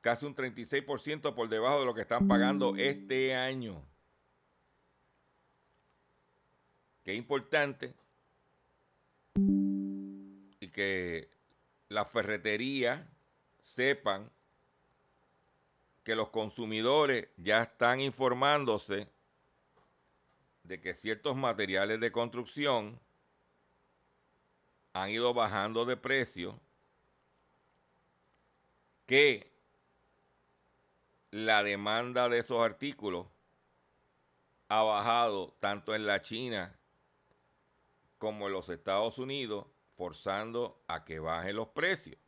casi 0.00 0.26
un 0.26 0.34
36% 0.34 1.34
por 1.34 1.48
debajo 1.48 1.80
de 1.80 1.86
lo 1.86 1.94
que 1.94 2.00
están 2.00 2.26
pagando 2.26 2.74
este 2.76 3.34
año. 3.34 3.84
Qué 7.04 7.14
importante 7.14 7.94
que 10.72 11.28
la 11.88 12.04
ferretería 12.06 13.06
sepan 13.60 14.30
que 16.04 16.16
los 16.16 16.30
consumidores 16.30 17.28
ya 17.36 17.62
están 17.62 18.00
informándose 18.00 19.08
de 20.64 20.80
que 20.80 20.94
ciertos 20.94 21.36
materiales 21.36 22.00
de 22.00 22.12
construcción 22.12 23.00
han 24.92 25.10
ido 25.10 25.32
bajando 25.32 25.84
de 25.84 25.96
precio, 25.96 26.60
que 29.06 29.50
la 31.30 31.62
demanda 31.62 32.28
de 32.28 32.40
esos 32.40 32.60
artículos 32.60 33.26
ha 34.68 34.82
bajado 34.82 35.56
tanto 35.60 35.94
en 35.94 36.06
la 36.06 36.22
China 36.22 36.78
como 38.18 38.46
en 38.46 38.52
los 38.52 38.68
Estados 38.68 39.18
Unidos, 39.18 39.66
forzando 39.96 40.82
a 40.86 41.04
que 41.04 41.18
bajen 41.18 41.56
los 41.56 41.68
precios. 41.68 42.21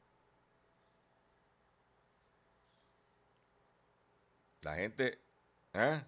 La 4.65 4.77
gente... 4.77 5.19
¿eh? 5.75 6.03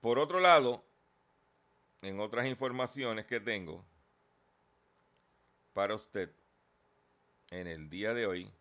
Por 0.00 0.18
otro 0.18 0.38
lado, 0.38 0.84
en 2.02 2.20
otras 2.20 2.46
informaciones 2.46 3.26
que 3.26 3.40
tengo 3.40 3.84
para 5.72 5.96
usted 5.96 6.30
en 7.50 7.66
el 7.66 7.90
día 7.90 8.14
de 8.14 8.26
hoy, 8.26 8.52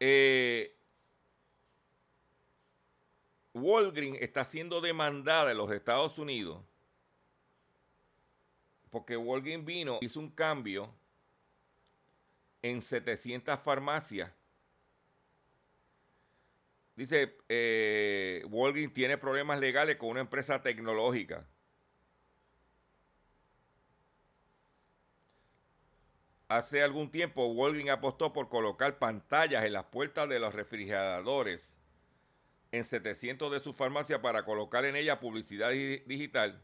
eh, 0.00 0.76
Walgreens 3.54 4.20
está 4.20 4.44
siendo 4.44 4.80
demandada 4.80 5.52
en 5.52 5.58
los 5.58 5.70
Estados 5.70 6.18
Unidos 6.18 6.60
porque 8.94 9.16
Walgreens 9.16 9.64
vino, 9.64 9.98
hizo 10.02 10.20
un 10.20 10.30
cambio 10.30 10.88
en 12.64 12.80
700 12.80 13.60
farmacias. 13.60 14.32
Dice, 16.96 17.36
eh, 17.50 18.42
Walgreens 18.48 18.94
tiene 18.94 19.18
problemas 19.18 19.60
legales 19.60 19.98
con 19.98 20.08
una 20.08 20.20
empresa 20.20 20.62
tecnológica. 20.62 21.46
Hace 26.48 26.82
algún 26.82 27.10
tiempo 27.10 27.48
Walgreens 27.48 27.90
apostó 27.90 28.32
por 28.32 28.48
colocar 28.48 28.98
pantallas 28.98 29.64
en 29.64 29.74
las 29.74 29.84
puertas 29.84 30.26
de 30.30 30.38
los 30.38 30.54
refrigeradores 30.54 31.76
en 32.72 32.84
700 32.84 33.52
de 33.52 33.60
sus 33.60 33.76
farmacias 33.76 34.20
para 34.20 34.46
colocar 34.46 34.86
en 34.86 34.96
ella 34.96 35.20
publicidad 35.20 35.70
digital. 35.70 36.62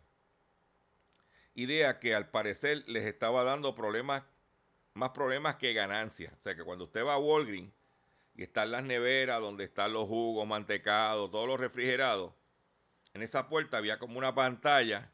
Idea 1.54 1.98
que 1.98 2.14
al 2.14 2.30
parecer 2.30 2.84
les 2.86 3.04
estaba 3.04 3.44
dando 3.44 3.74
problemas 3.74 4.22
más 5.00 5.10
problemas 5.10 5.56
que 5.56 5.72
ganancias. 5.72 6.32
O 6.38 6.42
sea 6.42 6.54
que 6.54 6.62
cuando 6.62 6.84
usted 6.84 7.04
va 7.04 7.14
a 7.14 7.18
Walgreens 7.18 7.72
y 8.36 8.42
están 8.42 8.70
las 8.70 8.84
neveras 8.84 9.40
donde 9.40 9.64
están 9.64 9.92
los 9.92 10.06
jugos, 10.06 10.46
mantecados, 10.46 11.30
todos 11.30 11.48
los 11.48 11.58
refrigerados, 11.58 12.32
en 13.14 13.22
esa 13.22 13.48
puerta 13.48 13.78
había 13.78 13.98
como 13.98 14.18
una 14.18 14.34
pantalla 14.34 15.10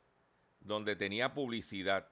donde 0.61 0.97
tenía 0.97 1.33
publicidad. 1.33 2.09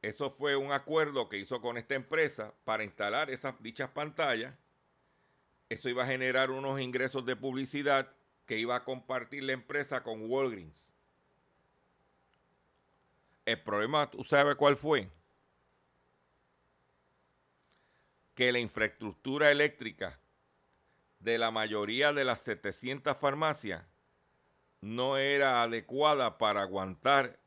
Eso 0.00 0.30
fue 0.30 0.56
un 0.56 0.72
acuerdo 0.72 1.28
que 1.28 1.36
hizo 1.36 1.60
con 1.60 1.76
esta 1.76 1.94
empresa 1.94 2.54
para 2.64 2.84
instalar 2.84 3.30
esas 3.30 3.60
dichas 3.60 3.90
pantallas. 3.90 4.54
Eso 5.68 5.88
iba 5.88 6.04
a 6.04 6.06
generar 6.06 6.50
unos 6.50 6.80
ingresos 6.80 7.26
de 7.26 7.36
publicidad 7.36 8.08
que 8.46 8.58
iba 8.58 8.76
a 8.76 8.84
compartir 8.84 9.42
la 9.42 9.52
empresa 9.52 10.02
con 10.02 10.30
Walgreens. 10.30 10.94
El 13.50 13.60
problema, 13.60 14.08
¿tú 14.08 14.22
sabes 14.22 14.54
cuál 14.54 14.76
fue? 14.76 15.10
Que 18.36 18.52
la 18.52 18.60
infraestructura 18.60 19.50
eléctrica 19.50 20.20
de 21.18 21.36
la 21.36 21.50
mayoría 21.50 22.12
de 22.12 22.24
las 22.24 22.42
700 22.42 23.16
farmacias 23.16 23.84
no 24.80 25.16
era 25.16 25.64
adecuada 25.64 26.38
para 26.38 26.62
aguantar 26.62 27.40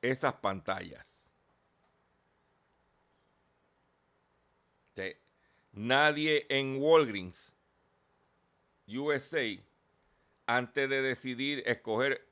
esas 0.00 0.32
pantallas. 0.34 1.10
nadie 5.72 6.46
en 6.48 6.80
Walgreens, 6.80 7.52
USA, 8.86 9.44
antes 10.46 10.88
de 10.88 11.02
decidir 11.02 11.64
escoger 11.66 12.26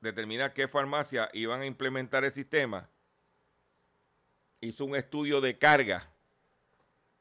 determinar 0.00 0.52
qué 0.52 0.68
farmacia 0.68 1.30
iban 1.32 1.62
a 1.62 1.66
implementar 1.66 2.24
el 2.24 2.32
sistema, 2.32 2.88
hizo 4.60 4.84
un 4.84 4.96
estudio 4.96 5.40
de 5.40 5.58
carga 5.58 6.10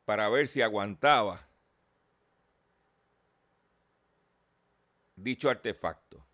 para 0.06 0.28
ver 0.30 0.48
si 0.48 0.62
aguantaba 0.62 1.48
dicho 5.16 5.50
artefacto. 5.50 6.26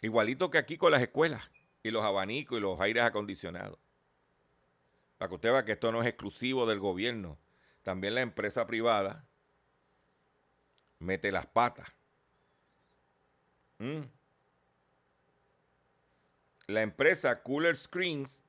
Igualito 0.00 0.50
que 0.50 0.58
aquí 0.58 0.76
con 0.76 0.92
las 0.92 1.02
escuelas 1.02 1.50
y 1.82 1.90
los 1.90 2.04
abanicos 2.04 2.58
y 2.58 2.60
los 2.60 2.80
aires 2.80 3.02
acondicionados. 3.02 3.78
Para 5.18 5.28
que 5.28 5.34
usted 5.34 5.52
vea 5.52 5.64
que 5.64 5.72
esto 5.72 5.90
no 5.90 6.00
es 6.00 6.06
exclusivo 6.06 6.66
del 6.66 6.78
gobierno. 6.78 7.38
También 7.82 8.14
la 8.14 8.20
empresa 8.20 8.66
privada 8.66 9.24
mete 11.00 11.32
las 11.32 11.46
patas. 11.46 11.88
¿Mm? 13.78 14.02
La 16.68 16.82
empresa 16.82 17.42
Cooler 17.42 17.76
Screens 17.76 18.40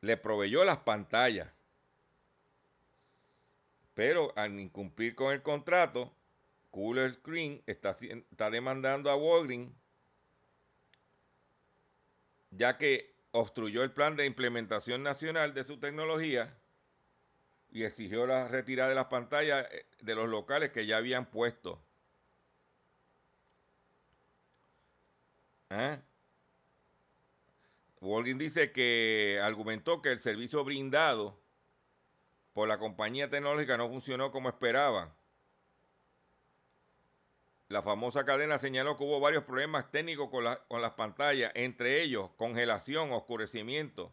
le 0.00 0.16
proveyó 0.16 0.64
las 0.64 0.78
pantallas. 0.78 1.48
Pero 3.94 4.32
al 4.36 4.58
incumplir 4.58 5.14
con 5.14 5.32
el 5.32 5.40
contrato, 5.40 6.12
Cooler 6.72 7.12
Screen 7.12 7.62
está, 7.66 7.96
demandando 8.50 9.10
a 9.10 9.16
Walgreens 9.16 9.72
ya 12.50 12.78
que 12.78 13.14
obstruyó 13.30 13.82
el 13.82 13.92
plan 13.92 14.16
de 14.16 14.26
implementación 14.26 15.02
nacional 15.02 15.54
de 15.54 15.64
su 15.64 15.78
tecnología 15.78 16.56
y 17.70 17.84
exigió 17.84 18.26
la 18.26 18.48
retirada 18.48 18.88
de 18.88 18.94
las 18.94 19.06
pantallas 19.06 19.66
eh, 19.72 19.86
de 20.00 20.14
los 20.14 20.28
locales 20.28 20.70
que 20.70 20.86
ya 20.86 20.96
habían 20.96 21.26
puesto. 21.26 21.80
¿Eh? 25.70 25.98
Walgreens 28.04 28.38
dice 28.38 28.70
que 28.70 29.40
argumentó 29.42 30.02
que 30.02 30.10
el 30.10 30.18
servicio 30.18 30.62
brindado 30.62 31.40
por 32.52 32.68
la 32.68 32.78
compañía 32.78 33.30
tecnológica 33.30 33.76
no 33.76 33.88
funcionó 33.88 34.30
como 34.30 34.50
esperaba. 34.50 35.16
La 37.68 37.80
famosa 37.82 38.24
cadena 38.24 38.58
señaló 38.58 38.96
que 38.96 39.04
hubo 39.04 39.20
varios 39.20 39.44
problemas 39.44 39.90
técnicos 39.90 40.28
con, 40.28 40.44
con 40.68 40.82
las 40.82 40.92
pantallas, 40.92 41.50
entre 41.54 42.02
ellos 42.02 42.30
congelación, 42.36 43.10
oscurecimiento. 43.10 44.12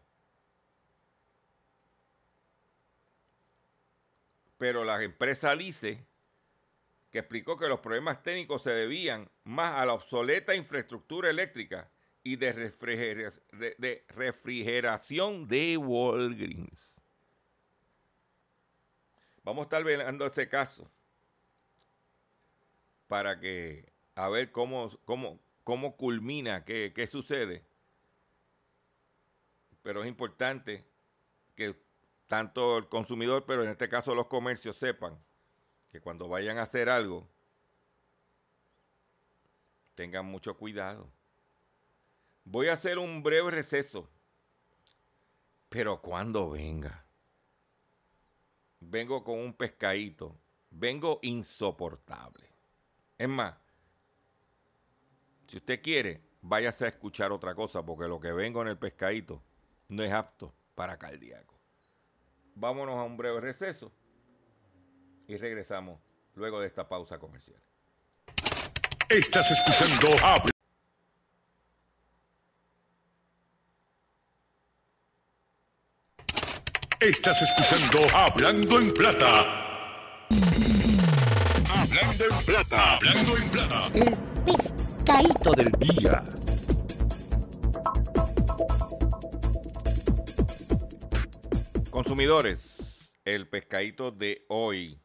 Pero 4.58 4.86
la 4.86 5.04
empresa 5.04 5.56
dice 5.56 6.08
que 7.12 7.20
explicó 7.20 7.58
que 7.58 7.68
los 7.68 7.82
problemas 7.82 8.24
técnicos 8.24 8.64
se 8.64 8.72
debían 8.72 9.30
más 9.44 9.80
a 9.80 9.86
la 9.86 9.94
obsoleta 9.94 10.56
infraestructura 10.56 11.30
eléctrica 11.30 11.92
y 12.24 12.36
de, 12.36 12.52
refrigeración 14.10 15.48
de, 15.48 15.78
Walgreens. 15.78 17.02
Vamos 19.44 19.62
a 19.62 19.64
estar 19.64 19.84
velando 19.84 20.26
este 20.26 20.48
caso 20.48 20.90
para 23.08 23.40
que 23.40 23.92
a 24.16 24.30
ver 24.30 24.52
cómo, 24.52 24.92
cómo, 25.06 25.40
cómo 25.64 25.98
culmina, 25.98 26.64
qué, 26.64 26.94
qué 26.96 27.08
sucede. 27.08 27.64
Pero 29.82 30.04
es 30.04 30.08
importante 30.08 30.86
que 31.56 31.76
tanto 32.28 32.78
el 32.78 32.88
consumidor, 32.88 33.46
pero 33.48 33.64
en 33.64 33.70
este 33.70 33.90
caso 33.90 34.14
los 34.14 34.28
comercios 34.28 34.78
sepan 34.78 35.18
que 35.92 36.00
cuando 36.00 36.30
vayan 36.30 36.60
a 36.60 36.64
hacer 36.64 36.88
algo, 36.88 37.28
tengan 39.96 40.26
mucho 40.26 40.56
cuidado. 40.56 41.12
Voy 42.44 42.68
a 42.68 42.74
hacer 42.74 42.98
un 42.98 43.24
breve 43.24 43.52
receso. 43.52 44.10
Pero 45.70 46.02
cuando 46.02 46.50
venga, 46.50 47.06
vengo 48.80 49.24
con 49.24 49.40
un 49.40 49.54
pescadito. 49.54 50.38
Vengo 50.70 51.20
insoportable. 51.22 52.48
Es 53.18 53.28
más, 53.28 53.56
si 55.48 55.58
usted 55.58 55.82
quiere, 55.82 56.22
váyase 56.42 56.86
a 56.86 56.88
escuchar 56.88 57.32
otra 57.32 57.54
cosa, 57.56 57.86
porque 57.86 58.08
lo 58.08 58.20
que 58.20 58.32
vengo 58.32 58.62
en 58.62 58.70
el 58.70 58.78
pescadito 58.78 59.44
no 59.90 60.04
es 60.04 60.12
apto 60.12 60.54
para 60.76 60.98
cardíaco. 60.98 61.60
Vámonos 62.56 62.98
a 62.98 63.04
un 63.04 63.18
breve 63.18 63.42
receso 63.42 63.92
y 65.28 65.38
regresamos 65.38 66.00
luego 66.36 66.60
de 66.60 66.68
esta 66.68 66.88
pausa 66.88 67.20
comercial. 67.20 67.62
Estás 69.10 69.52
escuchando 69.52 70.08
Estás 77.02 77.42
escuchando 77.42 78.16
Hablando 78.16 78.78
en 78.78 78.94
Plata. 78.94 80.28
Hablando 81.68 82.26
en 82.26 82.46
Plata. 82.46 82.96
Hablando 82.96 83.38
en 83.38 83.50
Plata. 83.50 83.88
El 83.96 84.16
pescadito 84.46 85.52
del 85.54 85.72
día. 85.80 86.24
Consumidores, 91.90 93.12
el 93.26 93.48
pescadito 93.48 94.12
de 94.12 94.46
hoy, 94.48 95.00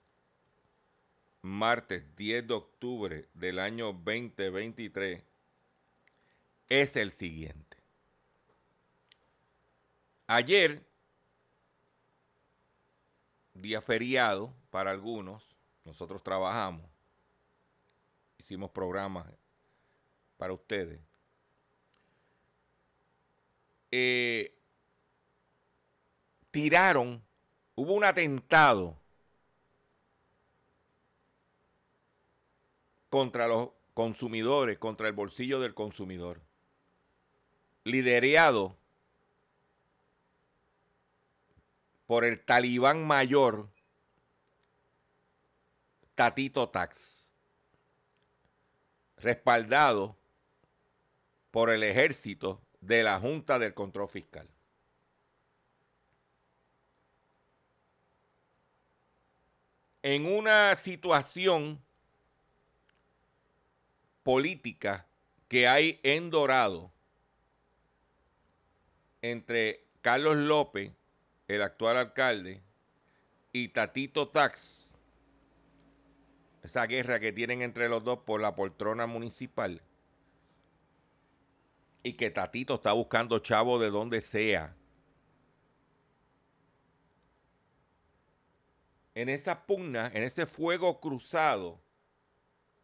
martes 1.40 2.14
10 2.14 2.46
de 2.46 2.52
octubre 2.52 3.28
del 3.32 3.58
año 3.58 3.94
2023, 3.94 5.22
es 6.68 6.96
el 6.96 7.10
siguiente. 7.10 7.78
Ayer, 10.26 10.85
día 13.60 13.80
feriado 13.80 14.54
para 14.70 14.90
algunos, 14.90 15.56
nosotros 15.84 16.22
trabajamos, 16.22 16.84
hicimos 18.38 18.70
programas 18.70 19.26
para 20.36 20.52
ustedes. 20.52 21.00
Eh, 23.90 24.58
tiraron, 26.50 27.22
hubo 27.74 27.94
un 27.94 28.04
atentado 28.04 28.98
contra 33.08 33.46
los 33.46 33.70
consumidores, 33.94 34.78
contra 34.78 35.06
el 35.08 35.14
bolsillo 35.14 35.60
del 35.60 35.72
consumidor, 35.72 36.42
liderado 37.84 38.76
por 42.06 42.24
el 42.24 42.44
talibán 42.44 43.06
mayor 43.06 43.68
Tatito 46.14 46.70
Tax, 46.70 47.30
respaldado 49.18 50.16
por 51.50 51.70
el 51.70 51.82
ejército 51.82 52.62
de 52.80 53.02
la 53.02 53.18
Junta 53.18 53.58
del 53.58 53.74
Control 53.74 54.08
Fiscal. 54.08 54.48
En 60.02 60.24
una 60.24 60.74
situación 60.76 61.82
política 64.22 65.06
que 65.48 65.66
hay 65.66 66.00
en 66.02 66.30
Dorado 66.30 66.92
entre 69.20 69.84
Carlos 70.00 70.36
López, 70.36 70.95
el 71.48 71.62
actual 71.62 71.96
alcalde, 71.96 72.62
y 73.52 73.68
Tatito 73.68 74.28
Tax, 74.28 74.94
esa 76.62 76.86
guerra 76.86 77.20
que 77.20 77.32
tienen 77.32 77.62
entre 77.62 77.88
los 77.88 78.02
dos 78.02 78.18
por 78.20 78.40
la 78.40 78.54
poltrona 78.54 79.06
municipal, 79.06 79.80
y 82.02 82.14
que 82.14 82.30
Tatito 82.30 82.74
está 82.74 82.92
buscando 82.92 83.38
chavo 83.38 83.78
de 83.78 83.90
donde 83.90 84.20
sea. 84.20 84.74
En 89.14 89.28
esa 89.28 89.66
pugna, 89.66 90.10
en 90.12 90.22
ese 90.22 90.46
fuego 90.46 91.00
cruzado 91.00 91.80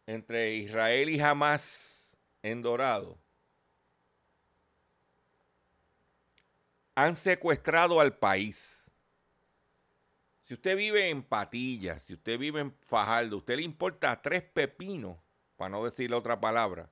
entre 0.07 0.55
Israel 0.55 1.09
y 1.09 1.19
Hamas 1.21 2.17
en 2.41 2.61
Dorado, 2.61 3.17
han 6.95 7.15
secuestrado 7.15 7.99
al 7.99 8.17
país. 8.17 8.91
Si 10.43 10.53
usted 10.53 10.75
vive 10.75 11.09
en 11.09 11.23
Patillas, 11.23 12.03
si 12.03 12.13
usted 12.13 12.37
vive 12.37 12.61
en 12.61 12.73
Fajardo, 12.81 13.37
usted 13.37 13.55
le 13.55 13.63
importa 13.63 14.21
tres 14.21 14.43
pepinos, 14.43 15.17
para 15.55 15.69
no 15.69 15.85
decirle 15.85 16.15
otra 16.15 16.39
palabra, 16.39 16.89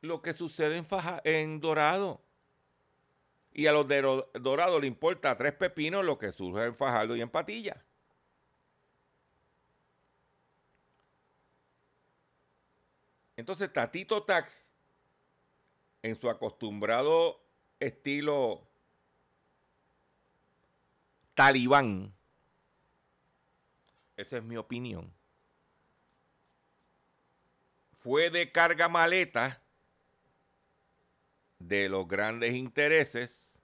lo 0.00 0.20
que 0.20 0.34
sucede 0.34 0.76
en, 0.76 0.86
en 1.24 1.60
Dorado. 1.60 2.20
Y 3.54 3.66
a 3.66 3.72
los 3.72 3.86
de 3.86 4.02
Dorado 4.40 4.80
le 4.80 4.86
importa 4.86 5.36
tres 5.36 5.52
pepinos 5.52 6.04
lo 6.04 6.18
que 6.18 6.32
surge 6.32 6.64
en 6.64 6.74
Fajardo 6.74 7.14
y 7.14 7.20
en 7.20 7.30
Patillas. 7.30 7.78
Entonces 13.36 13.72
Tatito 13.72 14.22
Tax, 14.24 14.74
en 16.02 16.20
su 16.20 16.28
acostumbrado 16.28 17.41
estilo 17.82 18.66
talibán, 21.34 22.12
esa 24.16 24.38
es 24.38 24.42
mi 24.44 24.56
opinión, 24.56 25.12
fue 28.00 28.30
de 28.30 28.50
carga 28.50 28.88
maleta 28.88 29.60
de 31.58 31.88
los 31.88 32.06
grandes 32.08 32.54
intereses 32.54 33.58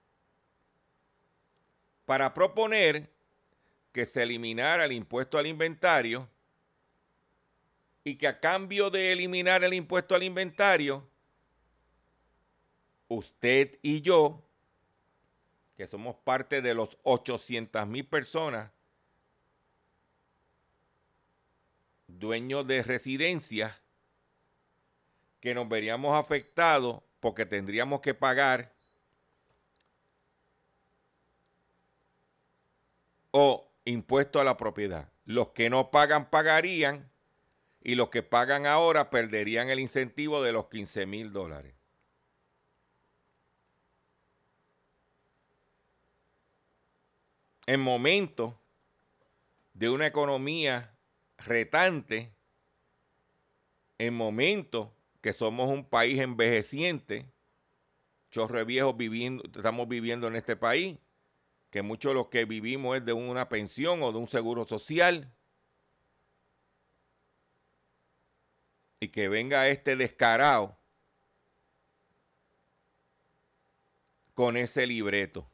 para 2.05 2.33
proponer 2.33 3.09
que 3.91 4.05
se 4.05 4.23
eliminara 4.23 4.85
el 4.85 4.93
impuesto 4.93 5.37
al 5.37 5.47
inventario 5.47 6.29
y 8.03 8.15
que 8.15 8.27
a 8.27 8.39
cambio 8.39 8.89
de 8.89 9.11
eliminar 9.11 9.63
el 9.63 9.73
impuesto 9.73 10.15
al 10.15 10.23
inventario, 10.23 11.08
usted 13.09 13.77
y 13.81 14.01
yo, 14.01 14.41
que 15.75 15.87
somos 15.87 16.15
parte 16.15 16.61
de 16.61 16.73
los 16.73 16.97
800 17.03 17.85
mil 17.87 18.05
personas 18.07 18.71
dueños 22.07 22.65
de 22.65 22.83
residencias, 22.83 23.75
que 25.39 25.53
nos 25.53 25.67
veríamos 25.69 26.17
afectados 26.17 27.01
porque 27.19 27.45
tendríamos 27.45 28.01
que 28.01 28.13
pagar 28.13 28.73
o 33.31 33.69
impuesto 33.85 34.39
a 34.39 34.43
la 34.43 34.57
propiedad. 34.57 35.09
Los 35.25 35.49
que 35.49 35.69
no 35.69 35.91
pagan 35.91 36.29
pagarían 36.29 37.09
y 37.81 37.95
los 37.95 38.09
que 38.09 38.23
pagan 38.23 38.65
ahora 38.65 39.09
perderían 39.09 39.69
el 39.69 39.79
incentivo 39.79 40.43
de 40.43 40.51
los 40.51 40.67
15 40.67 41.05
mil 41.05 41.31
dólares. 41.31 41.78
En 47.69 47.81
momentos 47.81 48.55
de 49.75 49.91
una 49.91 50.07
economía 50.07 50.97
retante, 51.37 52.33
en 53.99 54.15
momentos 54.15 54.89
que 55.21 55.33
somos 55.33 55.69
un 55.69 55.87
país 55.87 56.19
envejeciente, 56.19 57.27
chorre 58.31 58.63
viejos 58.63 58.97
viviendo, 58.97 59.43
estamos 59.45 59.87
viviendo 59.87 60.25
en 60.25 60.35
este 60.35 60.55
país, 60.55 60.97
que 61.69 61.83
muchos 61.83 62.09
de 62.09 62.15
los 62.15 62.29
que 62.29 62.45
vivimos 62.45 62.97
es 62.97 63.05
de 63.05 63.13
una 63.13 63.49
pensión 63.49 64.01
o 64.01 64.11
de 64.11 64.17
un 64.17 64.27
seguro 64.27 64.65
social. 64.65 65.31
Y 68.99 69.09
que 69.09 69.29
venga 69.29 69.67
este 69.67 69.95
descarado 69.95 70.75
con 74.33 74.57
ese 74.57 74.87
libreto. 74.87 75.47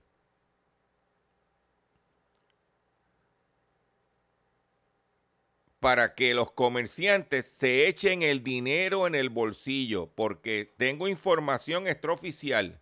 Para 5.86 6.15
que 6.15 6.34
los 6.34 6.52
comerciantes 6.52 7.45
se 7.45 7.88
echen 7.88 8.24
el 8.24 8.43
dinero 8.43 9.06
en 9.06 9.13
el 9.13 9.30
bolsillo, 9.30 10.08
porque 10.15 10.74
tengo 10.78 11.08
información 11.08 11.88
extraoficial 11.88 12.82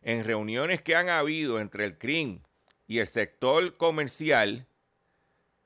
en 0.00 0.22
reuniones 0.22 0.80
que 0.80 0.94
han 0.94 1.08
habido 1.08 1.58
entre 1.58 1.84
el 1.84 1.98
CRIM 1.98 2.38
y 2.86 2.98
el 2.98 3.08
sector 3.08 3.76
comercial 3.76 4.68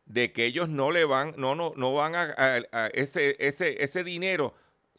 de 0.06 0.32
que 0.32 0.46
ellos 0.46 0.70
no 0.70 0.90
le 0.90 1.04
van, 1.04 1.34
no, 1.36 1.54
no, 1.54 1.74
no 1.76 1.92
van 1.92 2.14
a, 2.14 2.34
a 2.72 2.86
ese, 2.94 3.36
ese, 3.40 3.84
ese 3.84 4.02
dinero, 4.02 4.54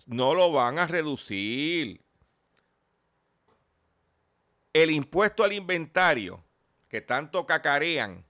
no 0.05 0.35
lo 0.35 0.51
van 0.51 0.77
a 0.77 0.85
reducir. 0.85 1.99
El 4.71 4.91
impuesto 4.91 5.43
al 5.43 5.53
inventario 5.53 6.43
que 6.89 7.01
tanto 7.01 7.47
cacarean 7.47 8.23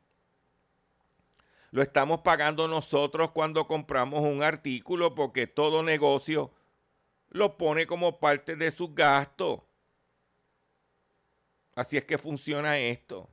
lo 1.76 1.82
estamos 1.82 2.22
pagando 2.22 2.70
nosotros 2.70 3.32
cuando 3.32 3.68
compramos 3.68 4.22
un 4.22 4.44
artículo 4.44 5.14
porque 5.14 5.46
todo 5.46 5.84
negocio 5.84 6.50
lo 7.32 7.58
pone 7.58 7.86
como 7.86 8.18
parte 8.18 8.56
de 8.56 8.72
sus 8.72 8.96
gastos. 8.96 9.60
Así 11.76 11.98
es 11.98 12.06
que 12.06 12.18
funciona 12.18 12.80
esto. 12.80 13.30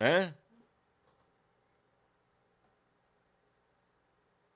¿Eh? 0.00 0.32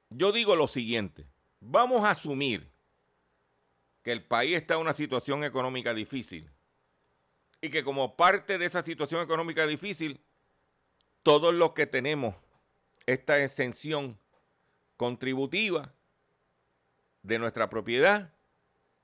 Yo 0.09 0.33
digo 0.33 0.57
lo 0.57 0.67
siguiente, 0.67 1.27
vamos 1.61 2.05
a 2.05 2.13
asumir 2.13 2.73
que 4.03 4.13
el 4.13 4.27
país 4.27 4.57
está 4.57 4.77
en 4.77 4.81
una 4.81 4.95
situación 4.95 5.45
económica 5.45 5.93
difícil 5.93 6.56
Y 7.67 7.71
que 7.71 7.83
como 7.83 8.15
parte 8.15 8.59
de 8.59 8.67
esa 8.67 8.85
situación 8.85 9.21
económica 9.21 9.67
difícil, 9.67 10.21
todos 11.25 11.53
los 11.53 11.73
que 11.73 11.85
tenemos 11.85 12.37
esta 13.07 13.43
exención 13.43 14.17
contributiva 14.97 15.93
de 17.25 17.41
nuestra 17.41 17.69
propiedad, 17.69 18.33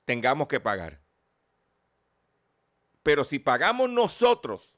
tengamos 0.05 0.47
que 0.47 0.61
pagar. 0.61 1.01
Pero 3.03 3.25
si 3.25 3.37
pagamos 3.37 3.89
nosotros, 3.89 4.73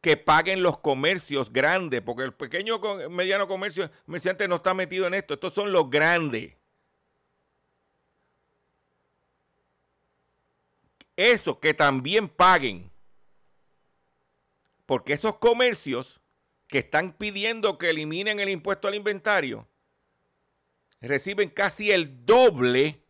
que 0.00 0.16
paguen 0.16 0.62
los 0.62 0.78
comercios 0.78 1.52
grandes, 1.52 2.00
porque 2.00 2.22
el 2.22 2.32
pequeño 2.32 2.80
mediano 3.10 3.46
comercio, 3.46 3.90
comerciante 4.06 4.48
no 4.48 4.56
está 4.56 4.72
metido 4.72 5.06
en 5.06 5.12
esto, 5.12 5.34
estos 5.34 5.52
son 5.52 5.70
los 5.70 5.90
grandes. 5.90 6.54
Eso, 11.16 11.60
que 11.60 11.74
también 11.74 12.28
paguen. 12.28 12.90
Porque 14.86 15.12
esos 15.12 15.36
comercios 15.36 16.20
que 16.68 16.78
están 16.78 17.12
pidiendo 17.12 17.78
que 17.78 17.90
eliminen 17.90 18.40
el 18.40 18.48
impuesto 18.48 18.88
al 18.88 18.94
inventario 18.94 19.68
reciben 21.02 21.50
casi 21.50 21.90
el 21.90 22.24
doble 22.24 23.02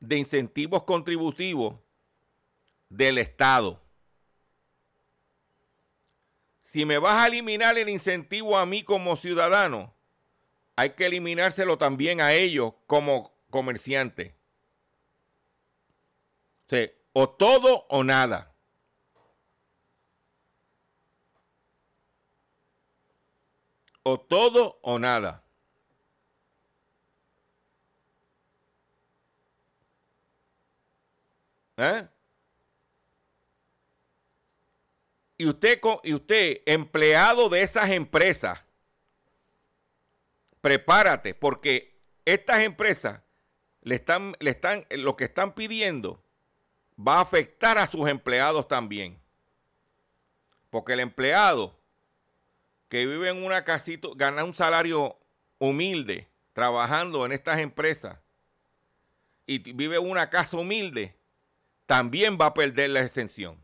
de 0.00 0.16
incentivos 0.16 0.84
contributivos 0.84 1.76
del 2.88 3.18
Estado. 3.18 3.82
Si 6.62 6.84
me 6.84 6.98
vas 6.98 7.22
a 7.22 7.26
eliminar 7.26 7.76
el 7.78 7.88
incentivo 7.88 8.56
a 8.56 8.66
mí 8.66 8.82
como 8.82 9.16
ciudadano, 9.16 9.94
hay 10.76 10.90
que 10.90 11.06
eliminárselo 11.06 11.78
también 11.78 12.20
a 12.20 12.34
ellos 12.34 12.74
como 12.86 13.32
comerciantes. 13.50 14.34
O, 16.70 16.76
todo 17.24 17.86
o 17.88 18.04
nada. 18.04 18.52
O 24.02 24.20
todo 24.20 24.78
o 24.82 24.98
nada. 24.98 25.42
¿Eh? 31.78 32.08
y 35.38 35.46
usted, 35.46 35.80
y 36.02 36.14
usted, 36.14 36.62
empleado 36.66 37.48
de 37.48 37.62
esas 37.62 37.90
empresas, 37.90 38.62
prepárate, 40.60 41.34
porque 41.34 42.00
estas 42.24 42.60
empresas 42.60 43.20
le 43.82 43.96
están, 43.96 44.34
le 44.40 44.50
están, 44.50 44.86
lo 44.90 45.16
que 45.16 45.24
están 45.24 45.54
pidiendo 45.54 46.22
va 46.96 47.18
a 47.18 47.20
afectar 47.20 47.78
a 47.78 47.86
sus 47.86 48.08
empleados 48.08 48.66
también. 48.66 49.20
Porque 50.70 50.94
el 50.94 51.00
empleado 51.00 51.78
que 52.88 53.06
vive 53.06 53.30
en 53.30 53.44
una 53.44 53.64
casita, 53.64 54.08
gana 54.14 54.44
un 54.44 54.54
salario 54.54 55.18
humilde, 55.58 56.28
trabajando 56.52 57.26
en 57.26 57.32
estas 57.32 57.58
empresas, 57.58 58.18
y 59.46 59.58
vive 59.72 59.96
en 59.96 60.08
una 60.08 60.30
casa 60.30 60.56
humilde, 60.56 61.16
también 61.86 62.36
va 62.40 62.46
a 62.46 62.54
perder 62.54 62.90
la 62.90 63.00
exención. 63.02 63.62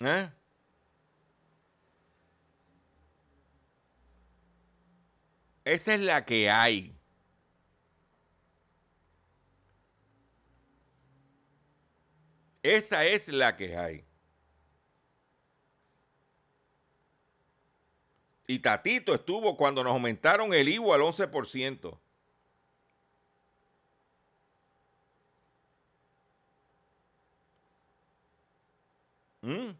¿Eh? 0.00 0.30
Esa 5.64 5.94
es 5.94 6.00
la 6.00 6.24
que 6.24 6.50
hay. 6.50 6.97
Esa 12.68 13.06
es 13.06 13.28
la 13.28 13.56
que 13.56 13.78
hay. 13.78 14.04
Y 18.46 18.58
Tatito 18.58 19.14
estuvo 19.14 19.56
cuando 19.56 19.82
nos 19.82 19.92
aumentaron 19.94 20.52
el 20.52 20.68
IVA 20.68 20.96
al 20.96 21.00
11%. 21.00 21.98
¿Mm? 29.40 29.70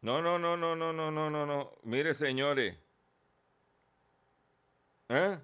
No, 0.00 0.22
no, 0.22 0.38
no, 0.40 0.56
no, 0.56 0.74
no, 0.74 0.92
no, 0.92 1.10
no, 1.12 1.30
no, 1.30 1.46
no. 1.46 1.72
Mire, 1.84 2.14
señores. 2.14 2.76
¿Eh? 5.08 5.38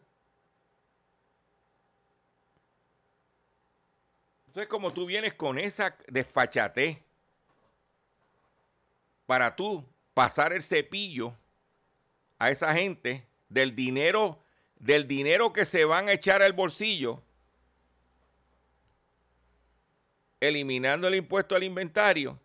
Entonces, 4.53 4.69
como 4.69 4.93
tú 4.93 5.07
vienes 5.07 5.33
con 5.33 5.59
esa 5.59 5.97
desfachate 6.09 7.03
para 9.25 9.57
tú 9.57 9.83
pasar 10.13 10.53
el 10.53 10.63
cepillo 10.63 11.35
a 12.39 12.51
esa 12.51 12.75
gente 12.75 13.27
del 13.49 13.75
dinero, 13.75 14.45
del 14.77 15.07
dinero 15.07 15.55
que 15.55 15.65
se 15.65 15.87
van 15.87 16.09
a 16.09 16.13
echar 16.13 16.43
al 16.43 16.53
bolsillo, 16.53 17.23
eliminando 20.39 21.09
el 21.09 21.15
impuesto 21.15 21.57
al 21.57 21.63
inventario, 21.63 22.39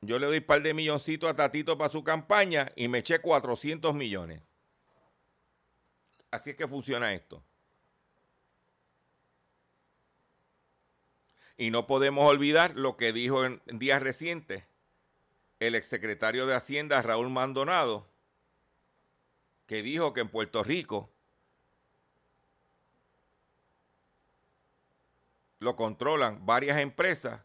Yo 0.00 0.18
le 0.18 0.26
doy 0.26 0.38
un 0.38 0.44
par 0.44 0.62
de 0.62 0.74
milloncitos 0.74 1.30
a 1.30 1.36
Tatito 1.36 1.78
para 1.78 1.92
su 1.92 2.02
campaña 2.02 2.72
y 2.74 2.88
me 2.88 3.00
eché 3.00 3.20
400 3.20 3.94
millones. 3.94 4.42
Así 6.30 6.50
es 6.50 6.56
que 6.56 6.66
funciona 6.66 7.12
esto. 7.12 7.44
Y 11.60 11.70
no 11.70 11.86
podemos 11.86 12.26
olvidar 12.26 12.74
lo 12.74 12.96
que 12.96 13.12
dijo 13.12 13.44
en 13.44 13.60
días 13.66 14.02
recientes 14.02 14.64
el 15.58 15.74
exsecretario 15.74 16.46
de 16.46 16.54
Hacienda 16.54 17.02
Raúl 17.02 17.28
Mandonado, 17.28 18.06
que 19.66 19.82
dijo 19.82 20.14
que 20.14 20.22
en 20.22 20.30
Puerto 20.30 20.64
Rico 20.64 21.10
lo 25.58 25.76
controlan 25.76 26.46
varias 26.46 26.78
empresas 26.78 27.42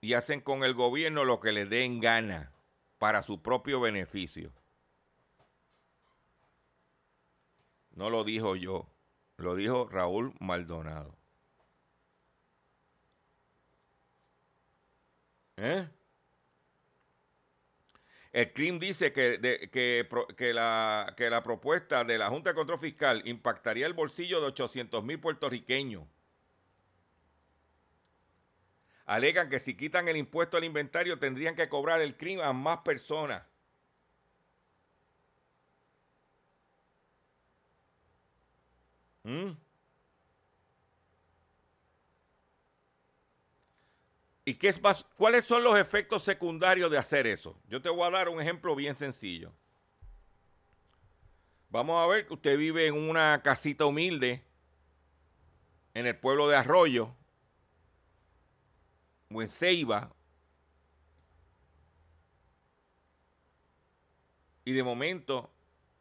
y 0.00 0.14
hacen 0.14 0.40
con 0.40 0.62
el 0.62 0.74
gobierno 0.74 1.24
lo 1.24 1.40
que 1.40 1.50
le 1.50 1.66
den 1.66 1.98
gana 1.98 2.52
para 2.98 3.24
su 3.24 3.42
propio 3.42 3.80
beneficio. 3.80 4.52
No 7.90 8.08
lo 8.08 8.22
dijo 8.22 8.54
yo, 8.54 8.86
lo 9.36 9.56
dijo 9.56 9.88
Raúl 9.88 10.32
Maldonado. 10.38 11.19
¿Eh? 15.62 15.86
El 18.32 18.52
CRIM 18.52 18.78
dice 18.78 19.12
que, 19.12 19.68
que, 19.70 20.54
la, 20.54 21.14
que 21.16 21.28
la 21.28 21.42
propuesta 21.42 22.04
de 22.04 22.16
la 22.16 22.30
Junta 22.30 22.50
de 22.50 22.54
Control 22.54 22.78
Fiscal 22.78 23.22
impactaría 23.26 23.86
el 23.86 23.92
bolsillo 23.92 24.40
de 24.40 24.46
800 24.46 25.04
mil 25.04 25.20
puertorriqueños 25.20 26.04
alegan 29.10 29.50
que 29.50 29.58
si 29.58 29.76
quitan 29.76 30.08
el 30.08 30.16
impuesto 30.16 30.56
al 30.56 30.64
inventario 30.64 31.18
tendrían 31.18 31.56
que 31.56 31.68
cobrar 31.68 32.00
el 32.00 32.16
crimen 32.16 32.44
a 32.44 32.52
más 32.52 32.78
personas. 32.78 33.42
¿Mm? 39.24 39.52
¿Y 44.44 44.54
qué 44.54 44.68
es 44.68 44.80
cuáles 45.16 45.44
son 45.44 45.62
los 45.62 45.78
efectos 45.78 46.22
secundarios 46.22 46.90
de 46.90 46.98
hacer 46.98 47.26
eso? 47.26 47.56
Yo 47.68 47.80
te 47.80 47.88
voy 47.88 48.04
a 48.04 48.10
dar 48.10 48.28
un 48.28 48.40
ejemplo 48.40 48.74
bien 48.74 48.96
sencillo. 48.96 49.52
Vamos 51.68 52.02
a 52.02 52.06
ver 52.08 52.26
que 52.26 52.34
usted 52.34 52.58
vive 52.58 52.86
en 52.86 52.94
una 52.94 53.42
casita 53.42 53.86
humilde 53.86 54.42
en 55.94 56.06
el 56.06 56.16
pueblo 56.18 56.48
de 56.48 56.56
Arroyo 56.56 57.14
o 59.32 59.42
en 59.42 59.48
Ceiba, 59.48 60.12
y 64.64 64.72
de 64.72 64.82
momento 64.82 65.52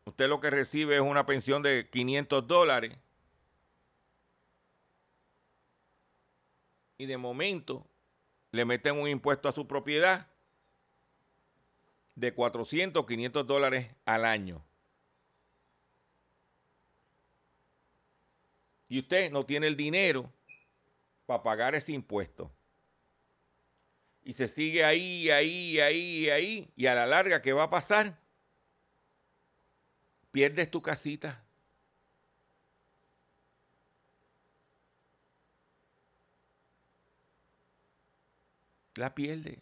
usted 0.06 0.28
lo 0.28 0.40
que 0.40 0.50
recibe 0.50 0.96
es 0.96 1.02
una 1.02 1.26
pensión 1.26 1.62
de 1.62 1.88
500 1.90 2.48
dólares, 2.48 2.98
y 6.98 7.06
de 7.06 7.18
momento 7.18 7.89
le 8.52 8.66
meten 8.66 8.98
un 8.98 9.08
impuesto 9.08 9.48
a 9.48 9.52
su 9.52 9.68
propiedad 9.68 10.28
de 12.16 12.34
400, 12.34 13.06
500 13.06 13.48
dólares 13.48 13.96
al 14.06 14.26
año. 14.26 14.64
Y 18.88 19.00
usted 19.00 19.32
no 19.32 19.46
tiene 19.46 19.68
el 19.68 19.78
dinero 19.78 20.32
para 21.26 21.44
pagar 21.44 21.76
ese 21.76 21.92
impuesto 21.92 22.52
y 24.24 24.34
se 24.34 24.48
sigue 24.48 24.84
ahí, 24.84 25.30
ahí, 25.30 25.80
ahí, 25.80 26.30
ahí, 26.30 26.72
y 26.76 26.88
a 26.88 26.96
la 26.96 27.06
larga, 27.06 27.42
¿qué 27.42 27.54
va 27.54 27.64
a 27.64 27.70
pasar? 27.70 28.20
pierdes 30.32 30.70
tu 30.70 30.82
casita. 30.82 31.44
La 39.00 39.16
pierde. 39.16 39.62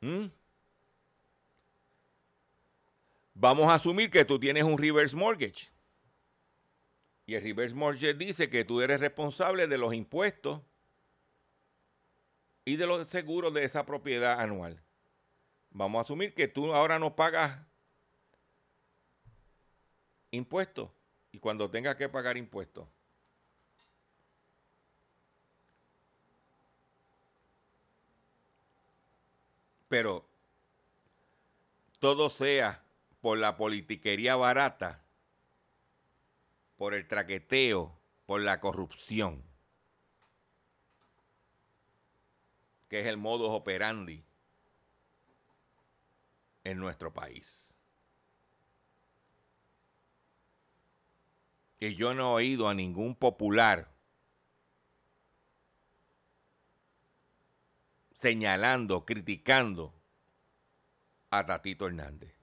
¿Mm? 0.00 0.28
Vamos 3.34 3.68
a 3.68 3.74
asumir 3.74 4.10
que 4.10 4.24
tú 4.24 4.40
tienes 4.40 4.64
un 4.64 4.78
reverse 4.78 5.14
mortgage. 5.14 5.70
Y 7.26 7.34
el 7.34 7.42
reverse 7.42 7.74
mortgage 7.74 8.14
dice 8.14 8.48
que 8.48 8.64
tú 8.64 8.80
eres 8.80 8.98
responsable 8.98 9.66
de 9.66 9.76
los 9.76 9.92
impuestos 9.92 10.62
y 12.64 12.76
de 12.76 12.86
los 12.86 13.06
seguros 13.10 13.52
de 13.52 13.64
esa 13.64 13.84
propiedad 13.84 14.40
anual. 14.40 14.82
Vamos 15.68 15.98
a 15.98 16.02
asumir 16.04 16.32
que 16.32 16.48
tú 16.48 16.72
ahora 16.72 16.98
no 16.98 17.14
pagas 17.14 17.60
impuestos 20.30 20.88
y 21.32 21.38
cuando 21.38 21.70
tengas 21.70 21.96
que 21.96 22.08
pagar 22.08 22.36
impuestos. 22.36 22.88
Pero 29.88 30.28
todo 31.98 32.28
sea 32.28 32.82
por 33.20 33.38
la 33.38 33.56
politiquería 33.56 34.36
barata, 34.36 35.02
por 36.76 36.94
el 36.94 37.08
traqueteo, 37.08 37.98
por 38.26 38.42
la 38.42 38.60
corrupción. 38.60 39.48
que 42.88 43.00
es 43.00 43.06
el 43.06 43.16
modus 43.16 43.50
operandi 43.50 44.24
en 46.64 46.78
nuestro 46.78 47.12
país. 47.12 47.67
Que 51.78 51.94
yo 51.94 52.14
no 52.14 52.38
he 52.38 52.44
oído 52.44 52.68
a 52.68 52.74
ningún 52.74 53.14
popular 53.14 53.88
señalando, 58.18 59.04
criticando 59.06 59.94
a 61.30 61.46
Tatito 61.46 61.86
Hernández. 61.86 62.34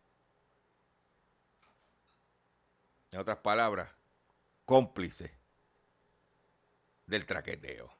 En 3.11 3.19
otras 3.19 3.39
palabras, 3.39 3.91
cómplice 4.63 5.37
del 7.07 7.25
traqueteo. 7.25 7.93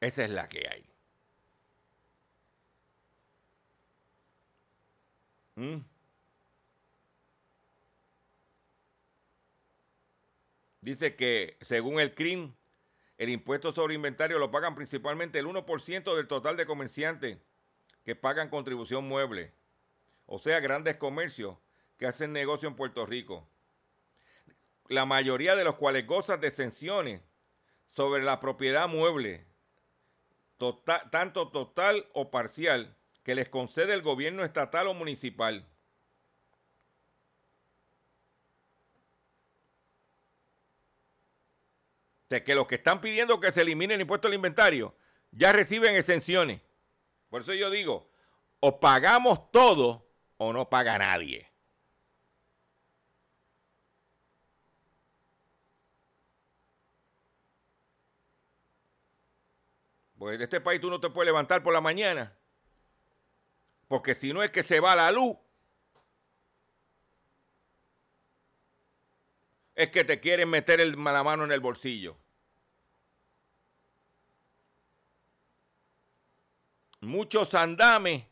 Esa 0.00 0.24
es 0.24 0.30
la 0.30 0.48
que 0.48 0.68
hay. 0.68 0.91
¿Mm? 5.56 5.78
Dice 10.80 11.14
que 11.14 11.56
según 11.60 12.00
el 12.00 12.14
CRIM, 12.14 12.54
el 13.18 13.28
impuesto 13.28 13.72
sobre 13.72 13.94
inventario 13.94 14.38
lo 14.38 14.50
pagan 14.50 14.74
principalmente 14.74 15.38
el 15.38 15.46
1% 15.46 16.16
del 16.16 16.26
total 16.26 16.56
de 16.56 16.66
comerciantes 16.66 17.38
que 18.04 18.16
pagan 18.16 18.48
contribución 18.48 19.06
mueble, 19.06 19.52
o 20.26 20.40
sea, 20.40 20.58
grandes 20.58 20.96
comercios 20.96 21.56
que 21.98 22.06
hacen 22.06 22.32
negocio 22.32 22.68
en 22.68 22.74
Puerto 22.74 23.06
Rico. 23.06 23.46
La 24.88 25.04
mayoría 25.04 25.54
de 25.54 25.62
los 25.62 25.76
cuales 25.76 26.04
gozan 26.06 26.40
de 26.40 26.48
exenciones 26.48 27.22
sobre 27.86 28.24
la 28.24 28.40
propiedad 28.40 28.88
mueble, 28.88 29.46
tanto 31.12 31.48
total 31.50 32.08
o 32.12 32.32
parcial, 32.32 32.96
que 33.22 33.34
les 33.34 33.48
concede 33.48 33.94
el 33.94 34.02
gobierno 34.02 34.44
estatal 34.44 34.88
o 34.88 34.94
municipal. 34.94 35.68
De 42.28 42.42
que 42.42 42.54
los 42.54 42.66
que 42.66 42.76
están 42.76 43.00
pidiendo 43.00 43.40
que 43.40 43.52
se 43.52 43.60
elimine 43.60 43.94
el 43.94 44.00
impuesto 44.00 44.26
al 44.28 44.34
inventario 44.34 44.96
ya 45.30 45.52
reciben 45.52 45.96
exenciones. 45.96 46.60
Por 47.28 47.42
eso 47.42 47.54
yo 47.54 47.70
digo, 47.70 48.10
o 48.60 48.80
pagamos 48.80 49.50
todo 49.50 50.06
o 50.36 50.52
no 50.52 50.68
paga 50.68 50.98
nadie. 50.98 51.50
Porque 60.18 60.36
en 60.36 60.42
este 60.42 60.60
país 60.60 60.80
tú 60.80 60.88
no 60.88 61.00
te 61.00 61.10
puedes 61.10 61.26
levantar 61.26 61.62
por 61.62 61.72
la 61.72 61.80
mañana. 61.80 62.38
Porque 63.92 64.14
si 64.14 64.32
no 64.32 64.42
es 64.42 64.50
que 64.50 64.62
se 64.62 64.80
va 64.80 64.96
la 64.96 65.12
luz, 65.12 65.36
es 69.74 69.90
que 69.90 70.02
te 70.02 70.18
quieren 70.18 70.48
meter 70.48 70.80
la 70.96 71.22
mano 71.22 71.44
en 71.44 71.52
el 71.52 71.60
bolsillo. 71.60 72.16
Muchos 77.02 77.52
andames 77.52 78.24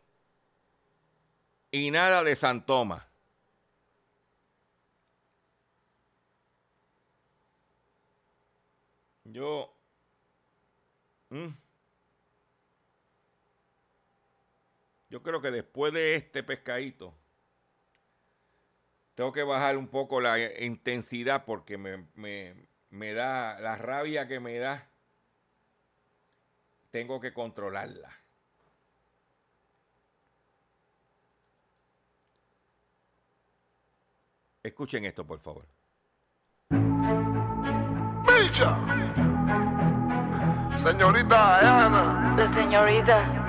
y 1.71 1.91
nada 1.91 2.25
de 2.25 2.35
Santoma. 2.37 3.07
Yo... 9.25 9.77
Mm, 11.29 11.49
Yo 15.11 15.23
creo 15.23 15.43
que 15.43 15.51
después 15.51 15.93
de 15.93 16.15
este 16.15 16.45
pescadito, 16.45 17.13
tengo 19.17 19.33
que 19.33 19.43
bajar 19.43 19.77
un 19.77 19.89
poco 19.89 20.21
la 20.21 20.39
intensidad 20.63 21.45
porque 21.45 21.77
me, 21.77 23.13
da 23.13 23.59
la 23.61 23.77
rabia 23.77 24.29
que 24.29 24.39
me 24.39 24.57
da. 24.59 24.89
Tengo 26.93 27.21
que 27.21 27.35
controlarla. 27.35 28.17
Escuchen 34.63 35.05
esto, 35.05 35.27
por 35.27 35.41
favor. 35.41 35.67
Señorita 40.79 41.87
Ana. 41.87 42.37
La 42.37 42.47
señorita. 42.47 43.40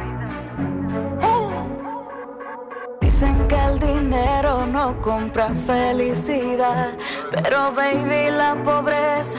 Que 3.47 3.55
el 3.55 3.77
dinero 3.77 4.65
no 4.65 4.99
compra 4.99 5.49
felicidad, 5.67 6.89
pero 7.29 7.71
baby 7.71 8.31
la 8.31 8.55
pobreza, 8.63 9.37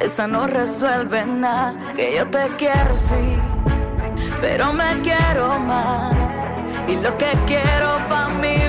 esa 0.00 0.26
no 0.26 0.48
resuelve 0.48 1.24
nada. 1.24 1.76
Que 1.94 2.16
yo 2.16 2.26
te 2.26 2.48
quiero 2.56 2.96
sí, 2.96 3.38
pero 4.40 4.72
me 4.72 5.00
quiero 5.02 5.58
más. 5.60 6.34
Y 6.88 6.96
lo 6.96 7.16
que 7.16 7.30
quiero 7.46 7.98
para 8.08 8.28
mi 8.30 8.63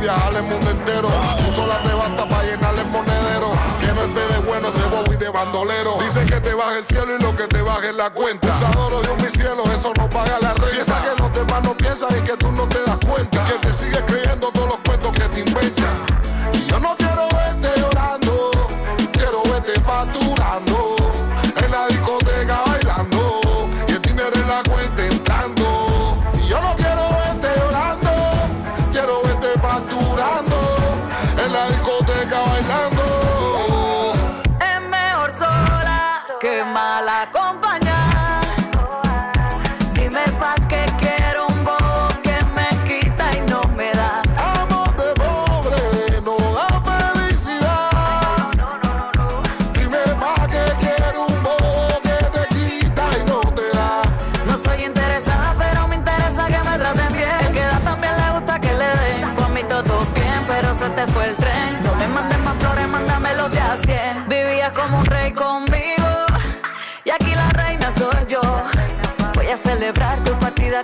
viajar 0.00 0.34
el 0.34 0.42
mundo 0.42 0.70
entero. 0.70 1.08
Tú 1.36 1.52
sola 1.52 1.82
te 1.82 1.92
basta 1.94 2.28
para 2.28 2.42
llenar 2.44 2.74
el 2.74 2.86
monedero. 2.86 3.52
Que 3.80 3.86
no 3.88 4.02
es 4.02 4.14
de 4.14 4.38
bueno, 4.46 4.70
de 4.70 4.84
bobo 4.88 5.12
y 5.12 5.16
de 5.16 5.28
bandolero. 5.28 5.98
Dicen 6.00 6.26
que 6.26 6.40
te 6.40 6.54
baje 6.54 6.78
el 6.78 6.84
cielo 6.84 7.16
y 7.16 7.22
lo 7.22 7.36
que 7.36 7.46
te 7.46 7.62
baje 7.62 7.90
es 7.90 7.94
la 7.94 8.10
cuenta. 8.10 8.58
Te 8.58 8.66
adoro 8.66 9.00
Dios 9.02 9.16
mi 9.22 9.28
cielo, 9.28 9.62
eso 9.72 9.92
no 9.96 10.08
paga 10.10 10.38
la 10.40 10.54
renta. 10.54 10.70
Piensa 10.70 11.02
que 11.02 11.22
los 11.22 11.32
demás 11.34 11.62
no 11.62 11.76
piensan 11.76 12.10
y 12.18 12.22
que 12.22 12.36
tú 12.36 12.50
no 12.52 12.66
te 12.68 12.82
das 12.84 12.98
cuenta. 13.06 13.44
Que 13.44 13.58
te 13.58 13.72
sigues 13.72 14.02
creyendo 14.06 14.50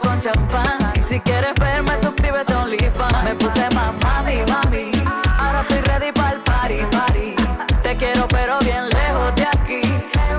con 0.00 0.20
champán. 0.20 0.92
Si 1.08 1.20
quieres 1.20 1.54
verme, 1.58 1.92
suscríbete 2.00 2.52
a 2.52 2.62
OnlyFans. 2.62 3.24
Me 3.24 3.34
puse 3.34 3.68
más 3.74 3.92
mami, 4.02 4.38
mami. 4.50 4.90
Ahora 5.38 5.60
estoy 5.62 5.80
ready 5.82 6.12
para 6.12 6.32
el 6.32 6.40
party, 6.40 6.78
party. 6.90 7.34
Te 7.82 7.96
quiero, 7.96 8.26
pero 8.28 8.58
bien 8.60 8.88
lejos 8.88 9.34
de 9.36 9.46
aquí. 9.46 9.80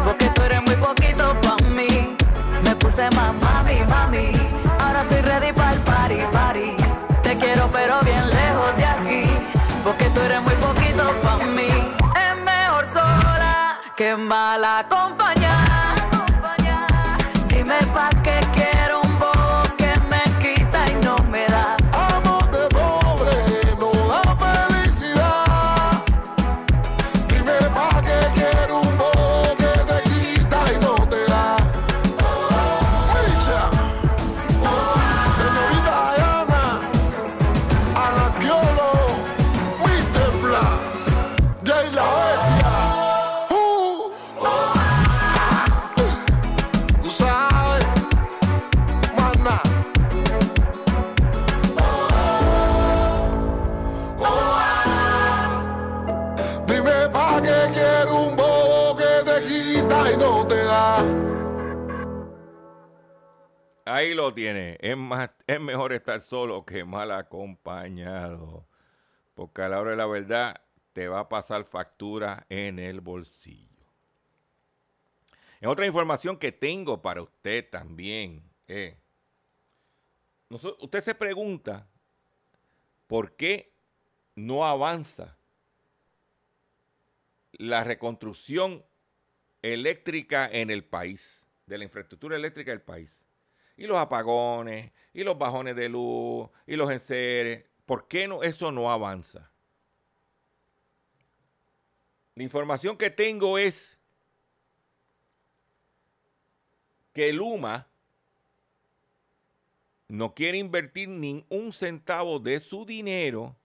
Porque 0.03 0.29
tú 0.29 0.41
eres 0.43 0.61
muy 0.63 0.75
poquito 0.75 1.35
para 1.41 1.69
mí. 1.69 2.15
Me 2.63 2.75
puse 2.75 3.09
más 3.11 3.33
mami, 3.41 3.79
mami. 3.87 4.31
Ahora 4.79 5.01
estoy 5.01 5.21
ready 5.21 5.51
para 5.53 5.73
el 5.73 5.79
party, 5.79 6.19
party. 6.31 6.77
Te 7.23 7.37
quiero, 7.37 7.69
pero 7.71 7.99
bien 8.01 8.29
lejos 8.29 8.75
de 8.77 8.85
aquí. 8.85 9.23
Porque 9.83 10.05
tú 10.09 10.21
eres 10.21 10.41
muy 10.41 10.55
poquito 10.55 11.03
para 11.23 11.45
mí. 11.45 11.69
Es 12.15 12.43
mejor 12.43 12.85
sola 12.85 13.79
que 13.95 14.15
mala 14.15 14.85
compañía. 14.89 15.16
Tiene. 64.33 64.77
Es, 64.81 64.97
más, 64.97 65.29
es 65.45 65.61
mejor 65.61 65.93
estar 65.93 66.21
solo 66.21 66.65
que 66.65 66.83
mal 66.83 67.11
acompañado. 67.11 68.67
Porque 69.33 69.61
a 69.61 69.69
la 69.69 69.79
hora 69.79 69.91
de 69.91 69.97
la 69.97 70.07
verdad 70.07 70.61
te 70.93 71.07
va 71.07 71.21
a 71.21 71.29
pasar 71.29 71.63
factura 71.63 72.45
en 72.49 72.79
el 72.79 73.01
bolsillo. 73.01 73.67
En 75.61 75.69
otra 75.69 75.85
información 75.85 76.37
que 76.37 76.51
tengo 76.51 77.01
para 77.01 77.21
usted 77.21 77.69
también. 77.69 78.43
eh, 78.67 78.97
usted 80.49 81.03
se 81.03 81.15
pregunta 81.15 81.87
por 83.07 83.35
qué 83.35 83.73
no 84.35 84.65
avanza 84.65 85.37
la 87.53 87.83
reconstrucción 87.83 88.85
eléctrica 89.61 90.47
en 90.51 90.69
el 90.69 90.83
país, 90.83 91.45
de 91.65 91.77
la 91.77 91.83
infraestructura 91.83 92.35
eléctrica 92.35 92.71
del 92.71 92.81
país. 92.81 93.26
Y 93.77 93.85
los 93.85 93.97
apagones, 93.97 94.91
y 95.13 95.23
los 95.23 95.37
bajones 95.37 95.75
de 95.75 95.87
luz, 95.87 96.49
y 96.65 96.75
los 96.75 96.91
enseres. 96.91 97.63
¿Por 97.85 98.07
qué 98.07 98.27
no, 98.27 98.43
eso 98.43 98.71
no 98.71 98.91
avanza? 98.91 99.49
La 102.35 102.43
información 102.43 102.97
que 102.97 103.09
tengo 103.09 103.57
es 103.57 103.97
que 107.13 107.31
Luma 107.33 107.87
no 110.07 110.33
quiere 110.35 110.57
invertir 110.57 111.09
ni 111.09 111.45
un 111.49 111.73
centavo 111.73 112.39
de 112.39 112.59
su 112.59 112.85
dinero 112.85 113.55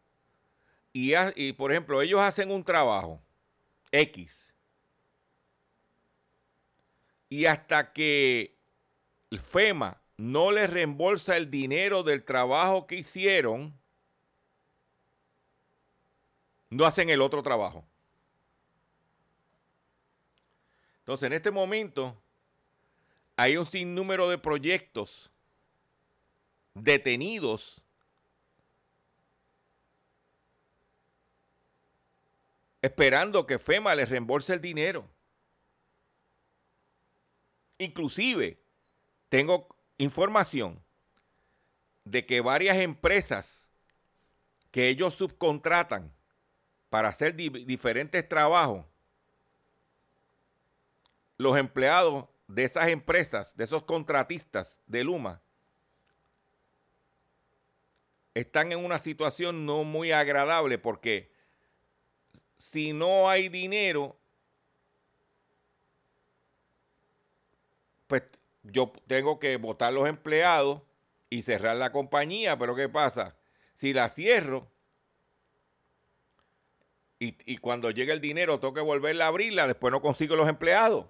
y, 0.92 1.12
y, 1.36 1.52
por 1.52 1.70
ejemplo, 1.70 2.00
ellos 2.02 2.20
hacen 2.20 2.50
un 2.50 2.64
trabajo 2.64 3.20
X 3.90 4.52
y 7.28 7.46
hasta 7.46 7.92
que 7.92 8.58
el 9.30 9.40
FEMA 9.40 10.01
no 10.22 10.52
les 10.52 10.70
reembolsa 10.70 11.36
el 11.36 11.50
dinero 11.50 12.04
del 12.04 12.24
trabajo 12.24 12.86
que 12.86 12.94
hicieron, 12.94 13.76
no 16.70 16.84
hacen 16.84 17.10
el 17.10 17.20
otro 17.20 17.42
trabajo. 17.42 17.84
Entonces, 20.98 21.26
en 21.26 21.32
este 21.32 21.50
momento, 21.50 22.16
hay 23.34 23.56
un 23.56 23.66
sinnúmero 23.66 24.28
de 24.28 24.38
proyectos 24.38 25.32
detenidos 26.74 27.82
esperando 32.80 33.44
que 33.44 33.58
FEMA 33.58 33.96
les 33.96 34.08
reembolse 34.08 34.52
el 34.52 34.60
dinero. 34.60 35.04
Inclusive, 37.78 38.62
tengo 39.28 39.81
información 39.98 40.82
de 42.04 42.26
que 42.26 42.40
varias 42.40 42.76
empresas 42.78 43.68
que 44.70 44.88
ellos 44.88 45.14
subcontratan 45.14 46.12
para 46.88 47.08
hacer 47.08 47.34
di- 47.36 47.48
diferentes 47.64 48.28
trabajos, 48.28 48.84
los 51.38 51.56
empleados 51.56 52.26
de 52.48 52.64
esas 52.64 52.88
empresas, 52.88 53.56
de 53.56 53.64
esos 53.64 53.84
contratistas 53.84 54.80
de 54.86 55.04
Luma, 55.04 55.40
están 58.34 58.72
en 58.72 58.84
una 58.84 58.98
situación 58.98 59.66
no 59.66 59.84
muy 59.84 60.12
agradable 60.12 60.78
porque 60.78 61.30
si 62.56 62.92
no 62.92 63.28
hay 63.28 63.48
dinero, 63.48 64.16
pues 68.06 68.22
yo 68.62 68.92
tengo 69.06 69.38
que 69.38 69.56
votar 69.56 69.92
los 69.92 70.08
empleados 70.08 70.82
y 71.30 71.42
cerrar 71.42 71.76
la 71.76 71.92
compañía, 71.92 72.58
pero 72.58 72.74
¿qué 72.74 72.88
pasa? 72.88 73.36
Si 73.74 73.92
la 73.92 74.08
cierro 74.08 74.70
y, 77.18 77.36
y 77.44 77.58
cuando 77.58 77.90
llegue 77.90 78.12
el 78.12 78.20
dinero 78.20 78.60
tengo 78.60 78.74
que 78.74 78.80
volverla 78.80 79.26
a 79.26 79.28
abrirla, 79.28 79.66
después 79.66 79.92
no 79.92 80.00
consigo 80.00 80.36
los 80.36 80.48
empleados. 80.48 81.06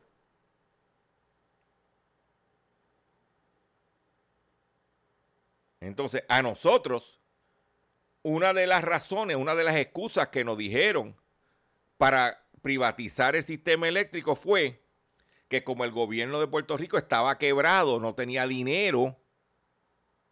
Entonces, 5.81 6.23
a 6.29 6.43
nosotros, 6.43 7.19
una 8.23 8.53
de 8.53 8.69
las 8.69 8.85
razones, 8.85 9.37
una 9.37 9.57
de 9.57 9.65
las 9.65 9.77
excusas 9.77 10.29
que 10.29 10.45
nos 10.45 10.57
dijeron 10.57 11.17
para 11.97 12.47
privatizar 12.63 13.35
el 13.35 13.43
sistema 13.43 13.89
eléctrico 13.89 14.37
fue 14.37 14.82
que 15.53 15.65
como 15.65 15.85
el 15.85 15.91
gobierno 15.91 16.41
de 16.41 16.47
Puerto 16.47 16.79
Rico 16.79 16.97
estaba 16.97 17.37
quebrado, 17.37 18.01
no 18.01 18.15
tenía 18.15 18.47
dinero 18.47 19.19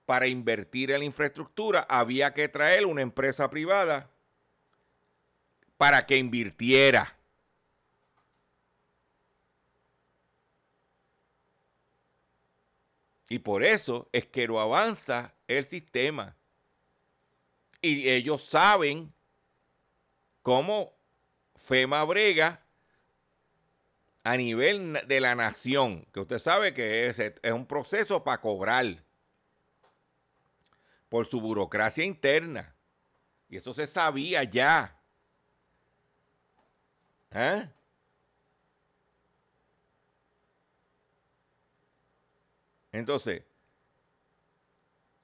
para 0.06 0.26
invertir 0.26 0.92
en 0.92 1.00
la 1.00 1.04
infraestructura, 1.04 1.80
había 1.90 2.32
que 2.32 2.48
traer 2.48 2.86
una 2.86 3.02
empresa 3.02 3.50
privada 3.50 4.10
para 5.76 6.06
que 6.06 6.16
invirtiera. 6.16 7.18
Y 13.28 13.40
por 13.40 13.62
eso 13.62 14.08
es 14.12 14.26
que 14.26 14.48
no 14.48 14.58
avanza 14.58 15.34
el 15.46 15.66
sistema. 15.66 16.34
Y 17.82 18.08
ellos 18.08 18.42
saben 18.42 19.12
cómo 20.40 20.94
FEMA 21.56 22.02
brega 22.04 22.64
a 24.22 24.36
nivel 24.36 25.00
de 25.06 25.20
la 25.20 25.34
nación, 25.34 26.06
que 26.12 26.20
usted 26.20 26.38
sabe 26.38 26.74
que 26.74 27.08
es, 27.08 27.18
es 27.18 27.52
un 27.52 27.66
proceso 27.66 28.22
para 28.22 28.40
cobrar 28.40 29.02
por 31.08 31.26
su 31.26 31.40
burocracia 31.40 32.04
interna. 32.04 32.74
Y 33.48 33.56
eso 33.56 33.74
se 33.74 33.86
sabía 33.86 34.44
ya. 34.44 34.96
¿Eh? 37.32 37.68
Entonces, 42.92 43.42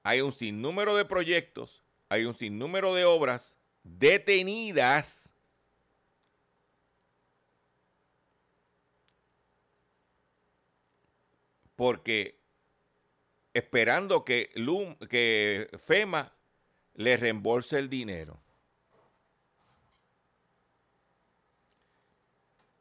hay 0.03 0.21
un 0.21 0.33
sinnúmero 0.33 0.95
de 0.95 1.05
proyectos, 1.05 1.83
hay 2.09 2.25
un 2.25 2.37
sinnúmero 2.37 2.95
de 2.95 3.05
obras 3.05 3.55
detenidas 3.83 5.33
porque 11.77 12.41
esperando 13.53 14.25
que, 14.25 15.69
FEMA 15.85 16.33
le 16.95 17.15
reembolse 17.15 17.77
el 17.77 17.87
dinero. 17.87 18.41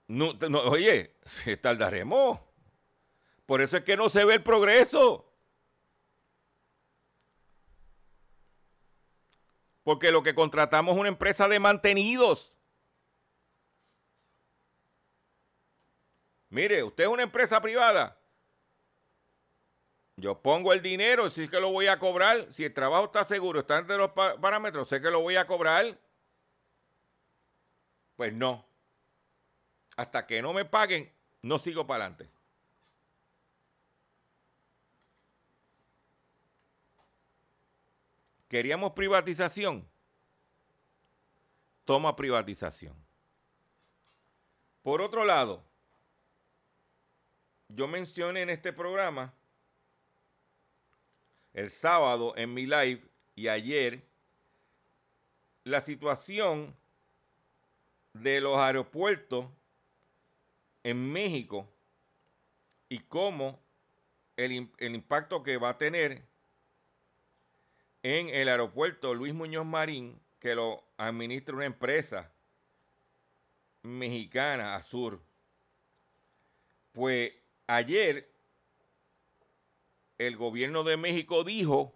Oye, 0.08 1.14
tardaremos. 1.60 2.40
Por 3.44 3.60
eso 3.60 3.76
es 3.76 3.84
que 3.84 3.96
no 3.96 4.08
se 4.08 4.24
ve 4.24 4.34
el 4.34 4.42
progreso. 4.42 5.30
Porque 9.84 10.10
lo 10.10 10.22
que 10.22 10.34
contratamos 10.34 10.94
es 10.94 11.00
una 11.00 11.10
empresa 11.10 11.46
de 11.48 11.60
mantenidos. 11.60 12.54
Mire, 16.48 16.82
usted 16.82 17.04
es 17.04 17.10
una 17.10 17.24
empresa 17.24 17.60
privada. 17.60 18.18
Yo 20.16 20.40
pongo 20.40 20.72
el 20.72 20.80
dinero, 20.80 21.30
si 21.30 21.42
es 21.44 21.50
que 21.50 21.60
lo 21.60 21.70
voy 21.70 21.88
a 21.88 21.98
cobrar. 21.98 22.50
Si 22.52 22.64
el 22.64 22.72
trabajo 22.72 23.04
está 23.04 23.24
seguro, 23.24 23.60
está 23.60 23.78
entre 23.78 23.98
los 23.98 24.12
parámetros, 24.12 24.88
sé 24.88 25.00
que 25.00 25.10
lo 25.10 25.20
voy 25.20 25.36
a 25.36 25.46
cobrar. 25.46 25.98
Pues 28.16 28.32
no. 28.32 28.64
Hasta 29.94 30.26
que 30.26 30.40
no 30.40 30.54
me 30.54 30.64
paguen, 30.64 31.12
no 31.42 31.58
sigo 31.58 31.86
para 31.86 32.06
adelante. 32.06 32.30
Queríamos 38.48 38.92
privatización. 38.92 39.86
Toma 41.84 42.16
privatización. 42.16 42.94
Por 44.82 45.02
otro 45.02 45.24
lado, 45.24 45.62
yo 47.68 47.86
mencioné 47.86 48.42
en 48.42 48.50
este 48.50 48.72
programa 48.72 49.35
el 51.56 51.70
sábado 51.70 52.34
en 52.36 52.52
mi 52.52 52.66
live 52.66 53.02
y 53.34 53.48
ayer 53.48 54.02
la 55.64 55.80
situación 55.80 56.76
de 58.12 58.42
los 58.42 58.58
aeropuertos 58.58 59.46
en 60.84 61.10
México 61.10 61.66
y 62.90 62.98
cómo 62.98 63.58
el, 64.36 64.70
el, 64.76 64.94
impacto 64.94 65.42
que 65.42 65.56
va 65.56 65.70
a 65.70 65.78
tener 65.78 66.22
en 68.02 68.28
el 68.28 68.50
aeropuerto 68.50 69.14
Luis 69.14 69.32
Muñoz 69.32 69.64
Marín, 69.64 70.20
que 70.38 70.54
lo 70.54 70.84
administra 70.98 71.56
una 71.56 71.64
empresa 71.64 72.30
mexicana, 73.82 74.76
Azur. 74.76 75.22
Pues 76.92 77.32
ayer 77.66 78.35
el 80.18 80.36
gobierno 80.36 80.84
de 80.84 80.96
México 80.96 81.44
dijo 81.44 81.94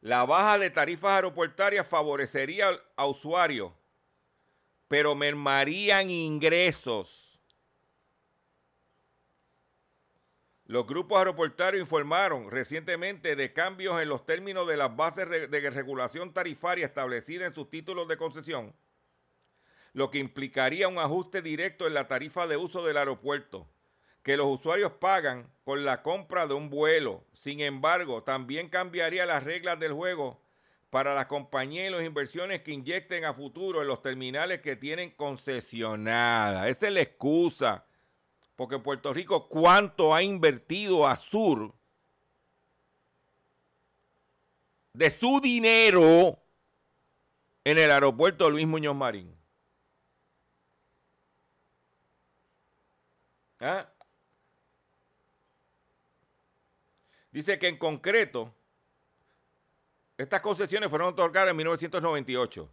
la 0.00 0.24
baja 0.24 0.58
de 0.58 0.70
tarifas 0.70 1.12
aeroportuarias 1.12 1.86
favorecería 1.86 2.70
a 2.96 3.06
usuarios, 3.06 3.72
pero 4.86 5.14
mermarían 5.16 6.10
ingresos. 6.10 7.40
Los 10.66 10.86
grupos 10.86 11.18
aeroportuarios 11.18 11.80
informaron 11.80 12.50
recientemente 12.50 13.34
de 13.34 13.52
cambios 13.52 14.00
en 14.00 14.08
los 14.08 14.24
términos 14.24 14.68
de 14.68 14.76
las 14.76 14.94
bases 14.94 15.50
de 15.50 15.70
regulación 15.70 16.32
tarifaria 16.32 16.86
establecidas 16.86 17.48
en 17.48 17.54
sus 17.54 17.70
títulos 17.70 18.06
de 18.06 18.18
concesión, 18.18 18.74
lo 19.94 20.10
que 20.10 20.18
implicaría 20.18 20.86
un 20.86 20.98
ajuste 20.98 21.42
directo 21.42 21.86
en 21.86 21.94
la 21.94 22.06
tarifa 22.06 22.46
de 22.46 22.58
uso 22.58 22.84
del 22.84 22.98
aeropuerto 22.98 23.66
que 24.22 24.36
los 24.36 24.46
usuarios 24.46 24.92
pagan 24.92 25.50
por 25.64 25.78
la 25.78 26.02
compra 26.02 26.46
de 26.46 26.54
un 26.54 26.70
vuelo. 26.70 27.24
Sin 27.34 27.60
embargo, 27.60 28.22
también 28.22 28.68
cambiaría 28.68 29.26
las 29.26 29.44
reglas 29.44 29.78
del 29.78 29.92
juego 29.92 30.40
para 30.90 31.14
las 31.14 31.26
compañías 31.26 31.88
y 31.88 31.90
las 31.90 32.04
inversiones 32.04 32.62
que 32.62 32.72
inyecten 32.72 33.24
a 33.24 33.34
futuro 33.34 33.82
en 33.82 33.88
los 33.88 34.02
terminales 34.02 34.60
que 34.60 34.76
tienen 34.76 35.10
concesionadas. 35.10 36.68
Esa 36.68 36.86
es 36.86 36.92
la 36.92 37.00
excusa. 37.00 37.84
Porque 38.56 38.78
Puerto 38.78 39.12
Rico, 39.12 39.48
¿cuánto 39.48 40.14
ha 40.14 40.22
invertido 40.22 41.06
Azur 41.06 41.74
de 44.92 45.10
su 45.10 45.40
dinero 45.40 46.42
en 47.62 47.78
el 47.78 47.90
aeropuerto 47.90 48.50
Luis 48.50 48.66
Muñoz 48.66 48.96
Marín? 48.96 49.38
¿Ah? 53.60 53.88
Dice 57.38 57.56
que 57.56 57.68
en 57.68 57.76
concreto, 57.76 58.52
estas 60.16 60.40
concesiones 60.40 60.90
fueron 60.90 61.10
otorgadas 61.10 61.50
en 61.50 61.56
1998. 61.58 62.68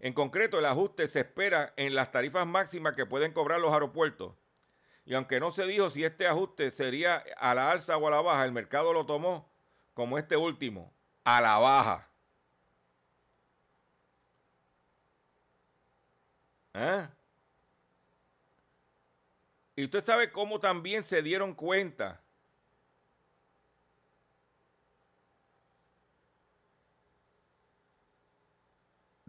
En 0.00 0.12
concreto, 0.12 0.58
el 0.58 0.64
ajuste 0.64 1.06
se 1.06 1.20
espera 1.20 1.72
en 1.76 1.94
las 1.94 2.10
tarifas 2.10 2.44
máximas 2.44 2.96
que 2.96 3.06
pueden 3.06 3.32
cobrar 3.32 3.60
los 3.60 3.72
aeropuertos. 3.72 4.34
Y 5.04 5.14
aunque 5.14 5.38
no 5.38 5.52
se 5.52 5.64
dijo 5.68 5.90
si 5.90 6.02
este 6.02 6.26
ajuste 6.26 6.72
sería 6.72 7.22
a 7.38 7.54
la 7.54 7.70
alza 7.70 7.96
o 7.96 8.08
a 8.08 8.10
la 8.10 8.20
baja, 8.20 8.44
el 8.44 8.50
mercado 8.50 8.92
lo 8.92 9.06
tomó 9.06 9.48
como 9.92 10.18
este 10.18 10.36
último, 10.36 10.92
a 11.22 11.40
la 11.40 11.58
baja. 11.58 12.10
¿Eh? 16.74 17.08
Y 19.76 19.84
usted 19.84 20.04
sabe 20.04 20.32
cómo 20.32 20.58
también 20.58 21.04
se 21.04 21.22
dieron 21.22 21.54
cuenta 21.54 22.23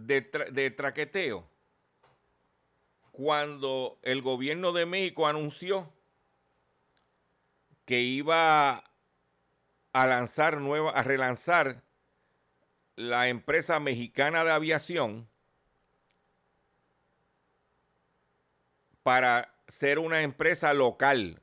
de, 0.06 0.74
traqueteo 0.76 1.48
cuando 3.12 3.98
el 4.02 4.22
gobierno 4.22 4.74
de 4.74 4.86
México 4.86 5.28
anunció 5.28 5.92
que 7.86 8.02
iba 8.02 8.84
a 9.94 10.08
lanzar 10.08 10.58
nueva, 10.58 10.92
a 10.92 11.04
relanzar 11.04 11.82
la 12.96 13.30
empresa 13.30 13.80
mexicana 13.80 14.44
de 14.44 14.52
aviación 14.52 15.30
para 19.04 19.54
ser 19.68 20.00
una 20.00 20.22
empresa 20.22 20.74
local 20.74 21.42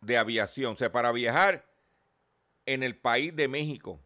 de 0.00 0.18
aviación, 0.18 0.72
o 0.72 0.76
sea, 0.76 0.90
para 0.90 1.12
viajar 1.12 1.64
en 2.66 2.82
el 2.82 2.96
país 2.96 3.34
de 3.36 3.46
México 3.46 4.03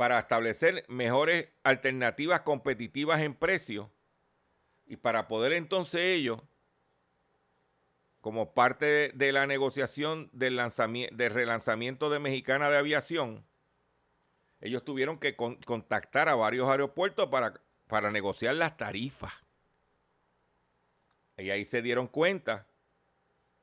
para 0.00 0.18
establecer 0.18 0.86
mejores 0.88 1.50
alternativas 1.62 2.40
competitivas 2.40 3.20
en 3.20 3.34
precio 3.34 3.92
y 4.86 4.96
para 4.96 5.28
poder 5.28 5.52
entonces 5.52 6.00
ellos, 6.00 6.40
como 8.22 8.54
parte 8.54 9.12
de, 9.14 9.32
la 9.32 9.46
negociación 9.46 10.30
del, 10.32 10.56
lanzamiento, 10.56 11.14
del 11.14 11.34
relanzamiento 11.34 12.08
de 12.08 12.18
Mexicana 12.18 12.70
de 12.70 12.78
Aviación, 12.78 13.44
ellos 14.62 14.86
tuvieron 14.86 15.18
que 15.18 15.36
contactar 15.36 16.30
a 16.30 16.34
varios 16.34 16.70
aeropuertos 16.70 17.26
para, 17.26 17.60
para 17.86 18.10
negociar 18.10 18.54
las 18.54 18.78
tarifas. 18.78 19.34
Y 21.36 21.50
ahí 21.50 21.66
se 21.66 21.82
dieron 21.82 22.06
cuenta 22.06 22.66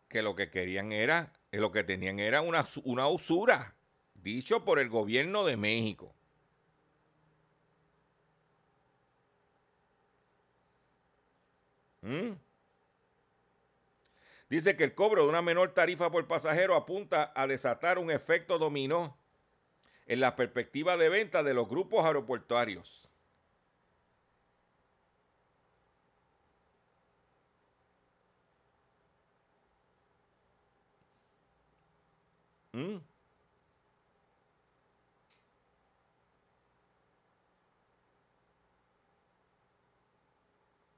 que 0.07 0.21
lo 0.21 0.35
que 0.35 0.51
querían 0.51 0.91
era, 0.91 1.33
lo 1.49 1.71
que 1.71 1.83
tenían 1.83 2.19
era 2.19 2.41
una, 2.41 2.63
una 2.83 3.07
usura, 3.07 3.75
dicho 4.13 4.63
por 4.65 4.77
el 4.77 4.89
gobierno 4.89 5.43
de 5.43 5.57
México. 5.57 6.13
¿Mm? 12.08 12.38
Dice 14.49 14.78
que 14.78 14.86
el 14.86 14.95
cobro 14.95 15.24
de 15.24 15.30
una 15.30 15.41
menor 15.41 15.74
tarifa 15.74 16.10
por 16.10 16.26
pasajero 16.26 16.76
apunta 16.76 17.34
a 17.36 17.47
desatar 17.47 17.99
un 17.99 18.12
efecto 18.12 18.58
dominó 18.58 19.18
en 20.05 20.22
la 20.22 20.38
perspectiva 20.38 20.95
de 20.95 21.10
venta 21.10 21.43
de 21.43 21.53
los 21.53 21.68
grupos 21.68 22.05
aeroportuarios. 22.05 23.10
¿Mm? 32.72 33.07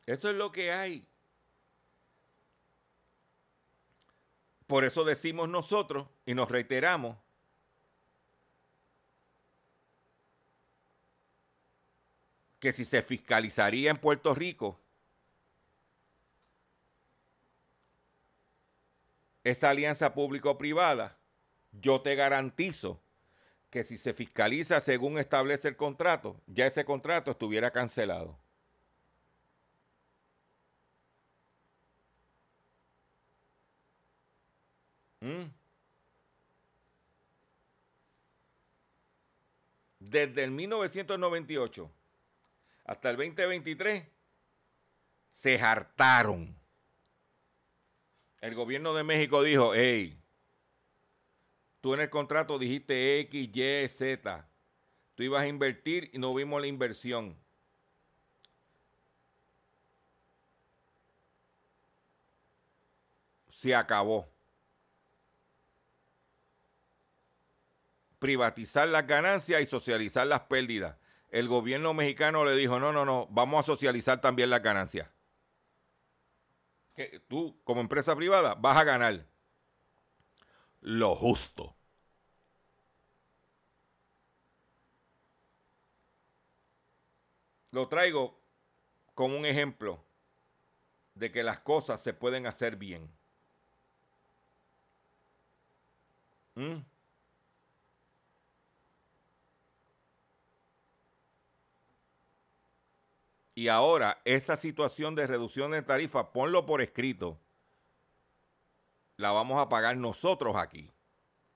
Eso 0.10 0.28
es 0.32 0.36
lo 0.36 0.52
que 0.52 0.72
hay. 0.72 1.08
Por 4.66 4.84
eso 4.84 5.04
decimos 5.04 5.48
nosotros 5.50 6.08
y 6.26 6.34
nos 6.34 6.50
reiteramos 6.50 7.16
que 12.60 12.74
si 12.74 12.86
se 12.86 13.04
fiscalizaría 13.04 13.92
en 13.92 13.98
Puerto 13.98 14.34
Rico 14.34 14.80
esa 19.44 19.70
alianza 19.70 20.16
público-privada, 20.16 21.20
yo 21.72 22.02
te 22.02 22.16
garantizo 22.16 23.00
que 23.70 23.84
si 23.84 23.96
se 23.96 24.16
fiscaliza 24.16 24.82
según 24.82 25.20
establece 25.20 25.68
el 25.68 25.76
contrato, 25.76 26.42
ya 26.48 26.66
ese 26.66 26.84
contrato 26.84 27.30
estuviera 27.30 27.70
cancelado. 27.70 28.40
Desde 40.00 40.44
el 40.44 40.52
1998 40.52 41.92
hasta 42.86 43.10
el 43.12 43.18
2023 43.18 44.04
se 45.32 45.62
hartaron. 45.62 46.56
El 48.42 48.56
gobierno 48.56 48.94
de 48.94 49.04
México 49.04 49.44
dijo, 49.44 49.74
hey, 49.76 50.20
tú 51.82 51.94
en 51.94 52.00
el 52.00 52.10
contrato 52.10 52.58
dijiste 52.58 53.20
X, 53.20 53.50
Y, 53.54 53.88
Z. 53.90 54.50
Tú 55.16 55.24
ibas 55.24 55.44
a 55.44 55.48
invertir 55.48 56.10
y 56.14 56.18
no 56.18 56.34
vimos 56.34 56.62
la 56.62 56.68
inversión. 56.68 57.38
Se 63.50 63.76
acabó. 63.76 64.39
Privatizar 68.20 68.88
las 68.88 69.08
ganancias 69.08 69.62
y 69.62 69.66
socializar 69.66 70.28
las 70.28 70.42
pérdidas. 70.42 70.98
El 71.30 71.48
gobierno 71.48 71.94
mexicano 71.94 72.44
le 72.46 72.56
dijo, 72.56 72.80
no, 72.80 72.92
no, 72.92 73.06
no, 73.06 73.28
vamos 73.32 73.64
a 73.64 73.66
socializar 73.66 74.20
también 74.20 74.50
las 74.50 74.62
ganancias. 74.62 75.08
Tú, 77.28 77.58
como 77.64 77.80
empresa 77.82 78.16
privada, 78.16 78.56
vas 78.56 78.78
a 78.78 78.84
ganar 78.84 79.26
lo 80.82 81.16
justo. 81.16 81.76
Lo 87.72 87.88
traigo 87.88 88.40
como 89.14 89.38
un 89.38 89.46
ejemplo 89.46 90.04
de 91.14 91.32
que 91.32 91.44
las 91.44 91.60
cosas 91.60 92.02
se 92.02 92.14
pueden 92.14 92.48
hacer 92.48 92.78
bien. 92.78 93.12
¿Mm? 96.56 96.80
Y 103.60 103.68
ahora 103.68 104.22
esa 104.24 104.56
situación 104.56 105.16
de 105.16 105.28
reducción 105.28 105.72
de 105.72 105.82
tarifa, 105.82 106.32
ponlo 106.32 106.66
por 106.66 106.82
escrito, 106.82 107.38
la 109.18 109.32
vamos 109.32 109.60
a 109.60 109.68
pagar 109.68 109.98
nosotros 109.98 110.56
aquí. 110.56 110.94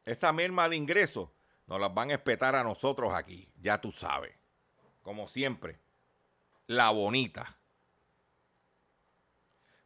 Esa 0.03 0.33
merma 0.33 0.67
de 0.67 0.75
ingresos 0.75 1.29
nos 1.65 1.79
las 1.79 1.93
van 1.93 2.11
a 2.11 2.15
espetar 2.15 2.55
a 2.55 2.63
nosotros 2.65 3.13
aquí, 3.13 3.47
ya 3.55 3.79
tú 3.79 3.93
sabes. 3.93 4.35
Como 5.01 5.29
siempre, 5.29 5.79
la 6.67 6.89
bonita. 6.89 7.57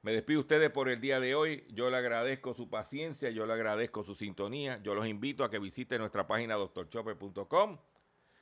Me 0.01 0.11
despido 0.11 0.39
ustedes 0.39 0.71
por 0.71 0.89
el 0.89 0.99
día 0.99 1.19
de 1.19 1.35
hoy. 1.35 1.67
Yo 1.69 1.91
le 1.91 1.97
agradezco 1.97 2.55
su 2.55 2.67
paciencia, 2.67 3.29
yo 3.29 3.45
le 3.45 3.53
agradezco 3.53 4.03
su 4.03 4.15
sintonía. 4.15 4.81
Yo 4.81 4.95
los 4.95 5.05
invito 5.05 5.43
a 5.43 5.51
que 5.51 5.59
visiten 5.59 5.99
nuestra 5.99 6.25
página 6.25 6.55
doctorchopper.com, 6.55 7.77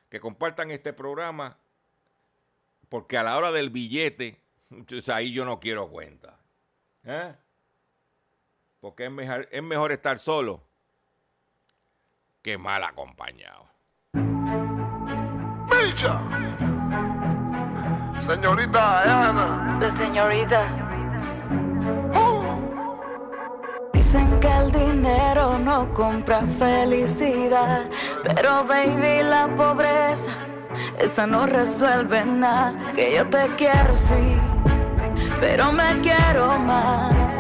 que 0.08 0.22
compartan 0.22 0.72
este 0.72 0.94
programa 0.94 1.60
porque 2.90 3.18
a 3.18 3.24
la 3.24 3.38
hora 3.38 3.52
del 3.52 3.70
billete, 3.70 4.42
ahí 5.14 5.32
yo 5.32 5.46
no 5.46 5.60
quiero 5.60 5.90
cuenta. 5.90 6.40
¿Eh? 7.04 7.36
Porque 8.80 9.06
es 9.06 9.12
mejor, 9.12 9.48
es 9.52 9.64
mejor 9.64 9.92
estar 9.92 10.20
solo 10.20 10.64
que 12.42 12.58
mal 12.58 12.84
acompañado. 12.84 13.68
¡Bicha! 15.68 16.22
Señorita 18.22 19.30
Ana. 19.30 19.78
La 19.80 19.92
señorita. 19.92 20.68
Uh. 22.14 22.46
Dicen 23.94 24.40
que 24.40 24.48
el 24.48 24.72
dinero 24.72 25.58
no 25.60 25.94
compra 25.94 26.42
felicidad, 26.48 27.90
pero 28.24 28.64
baby 28.66 29.24
la 29.24 29.54
pobreza, 29.56 30.32
esa 31.00 31.28
no 31.28 31.46
resuelve 31.46 32.26
nada. 32.26 32.74
Que 32.94 33.16
yo 33.16 33.28
te 33.28 33.50
quiero 33.58 33.96
sí, 33.96 34.38
pero 35.40 35.72
me 35.72 36.00
quiero 36.02 36.58
más. 36.60 37.34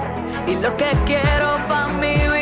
Y 0.48 0.56
lo 0.56 0.76
que 0.78 0.92
quiero 1.06 1.58
para 1.68 1.88
mi 1.88 2.35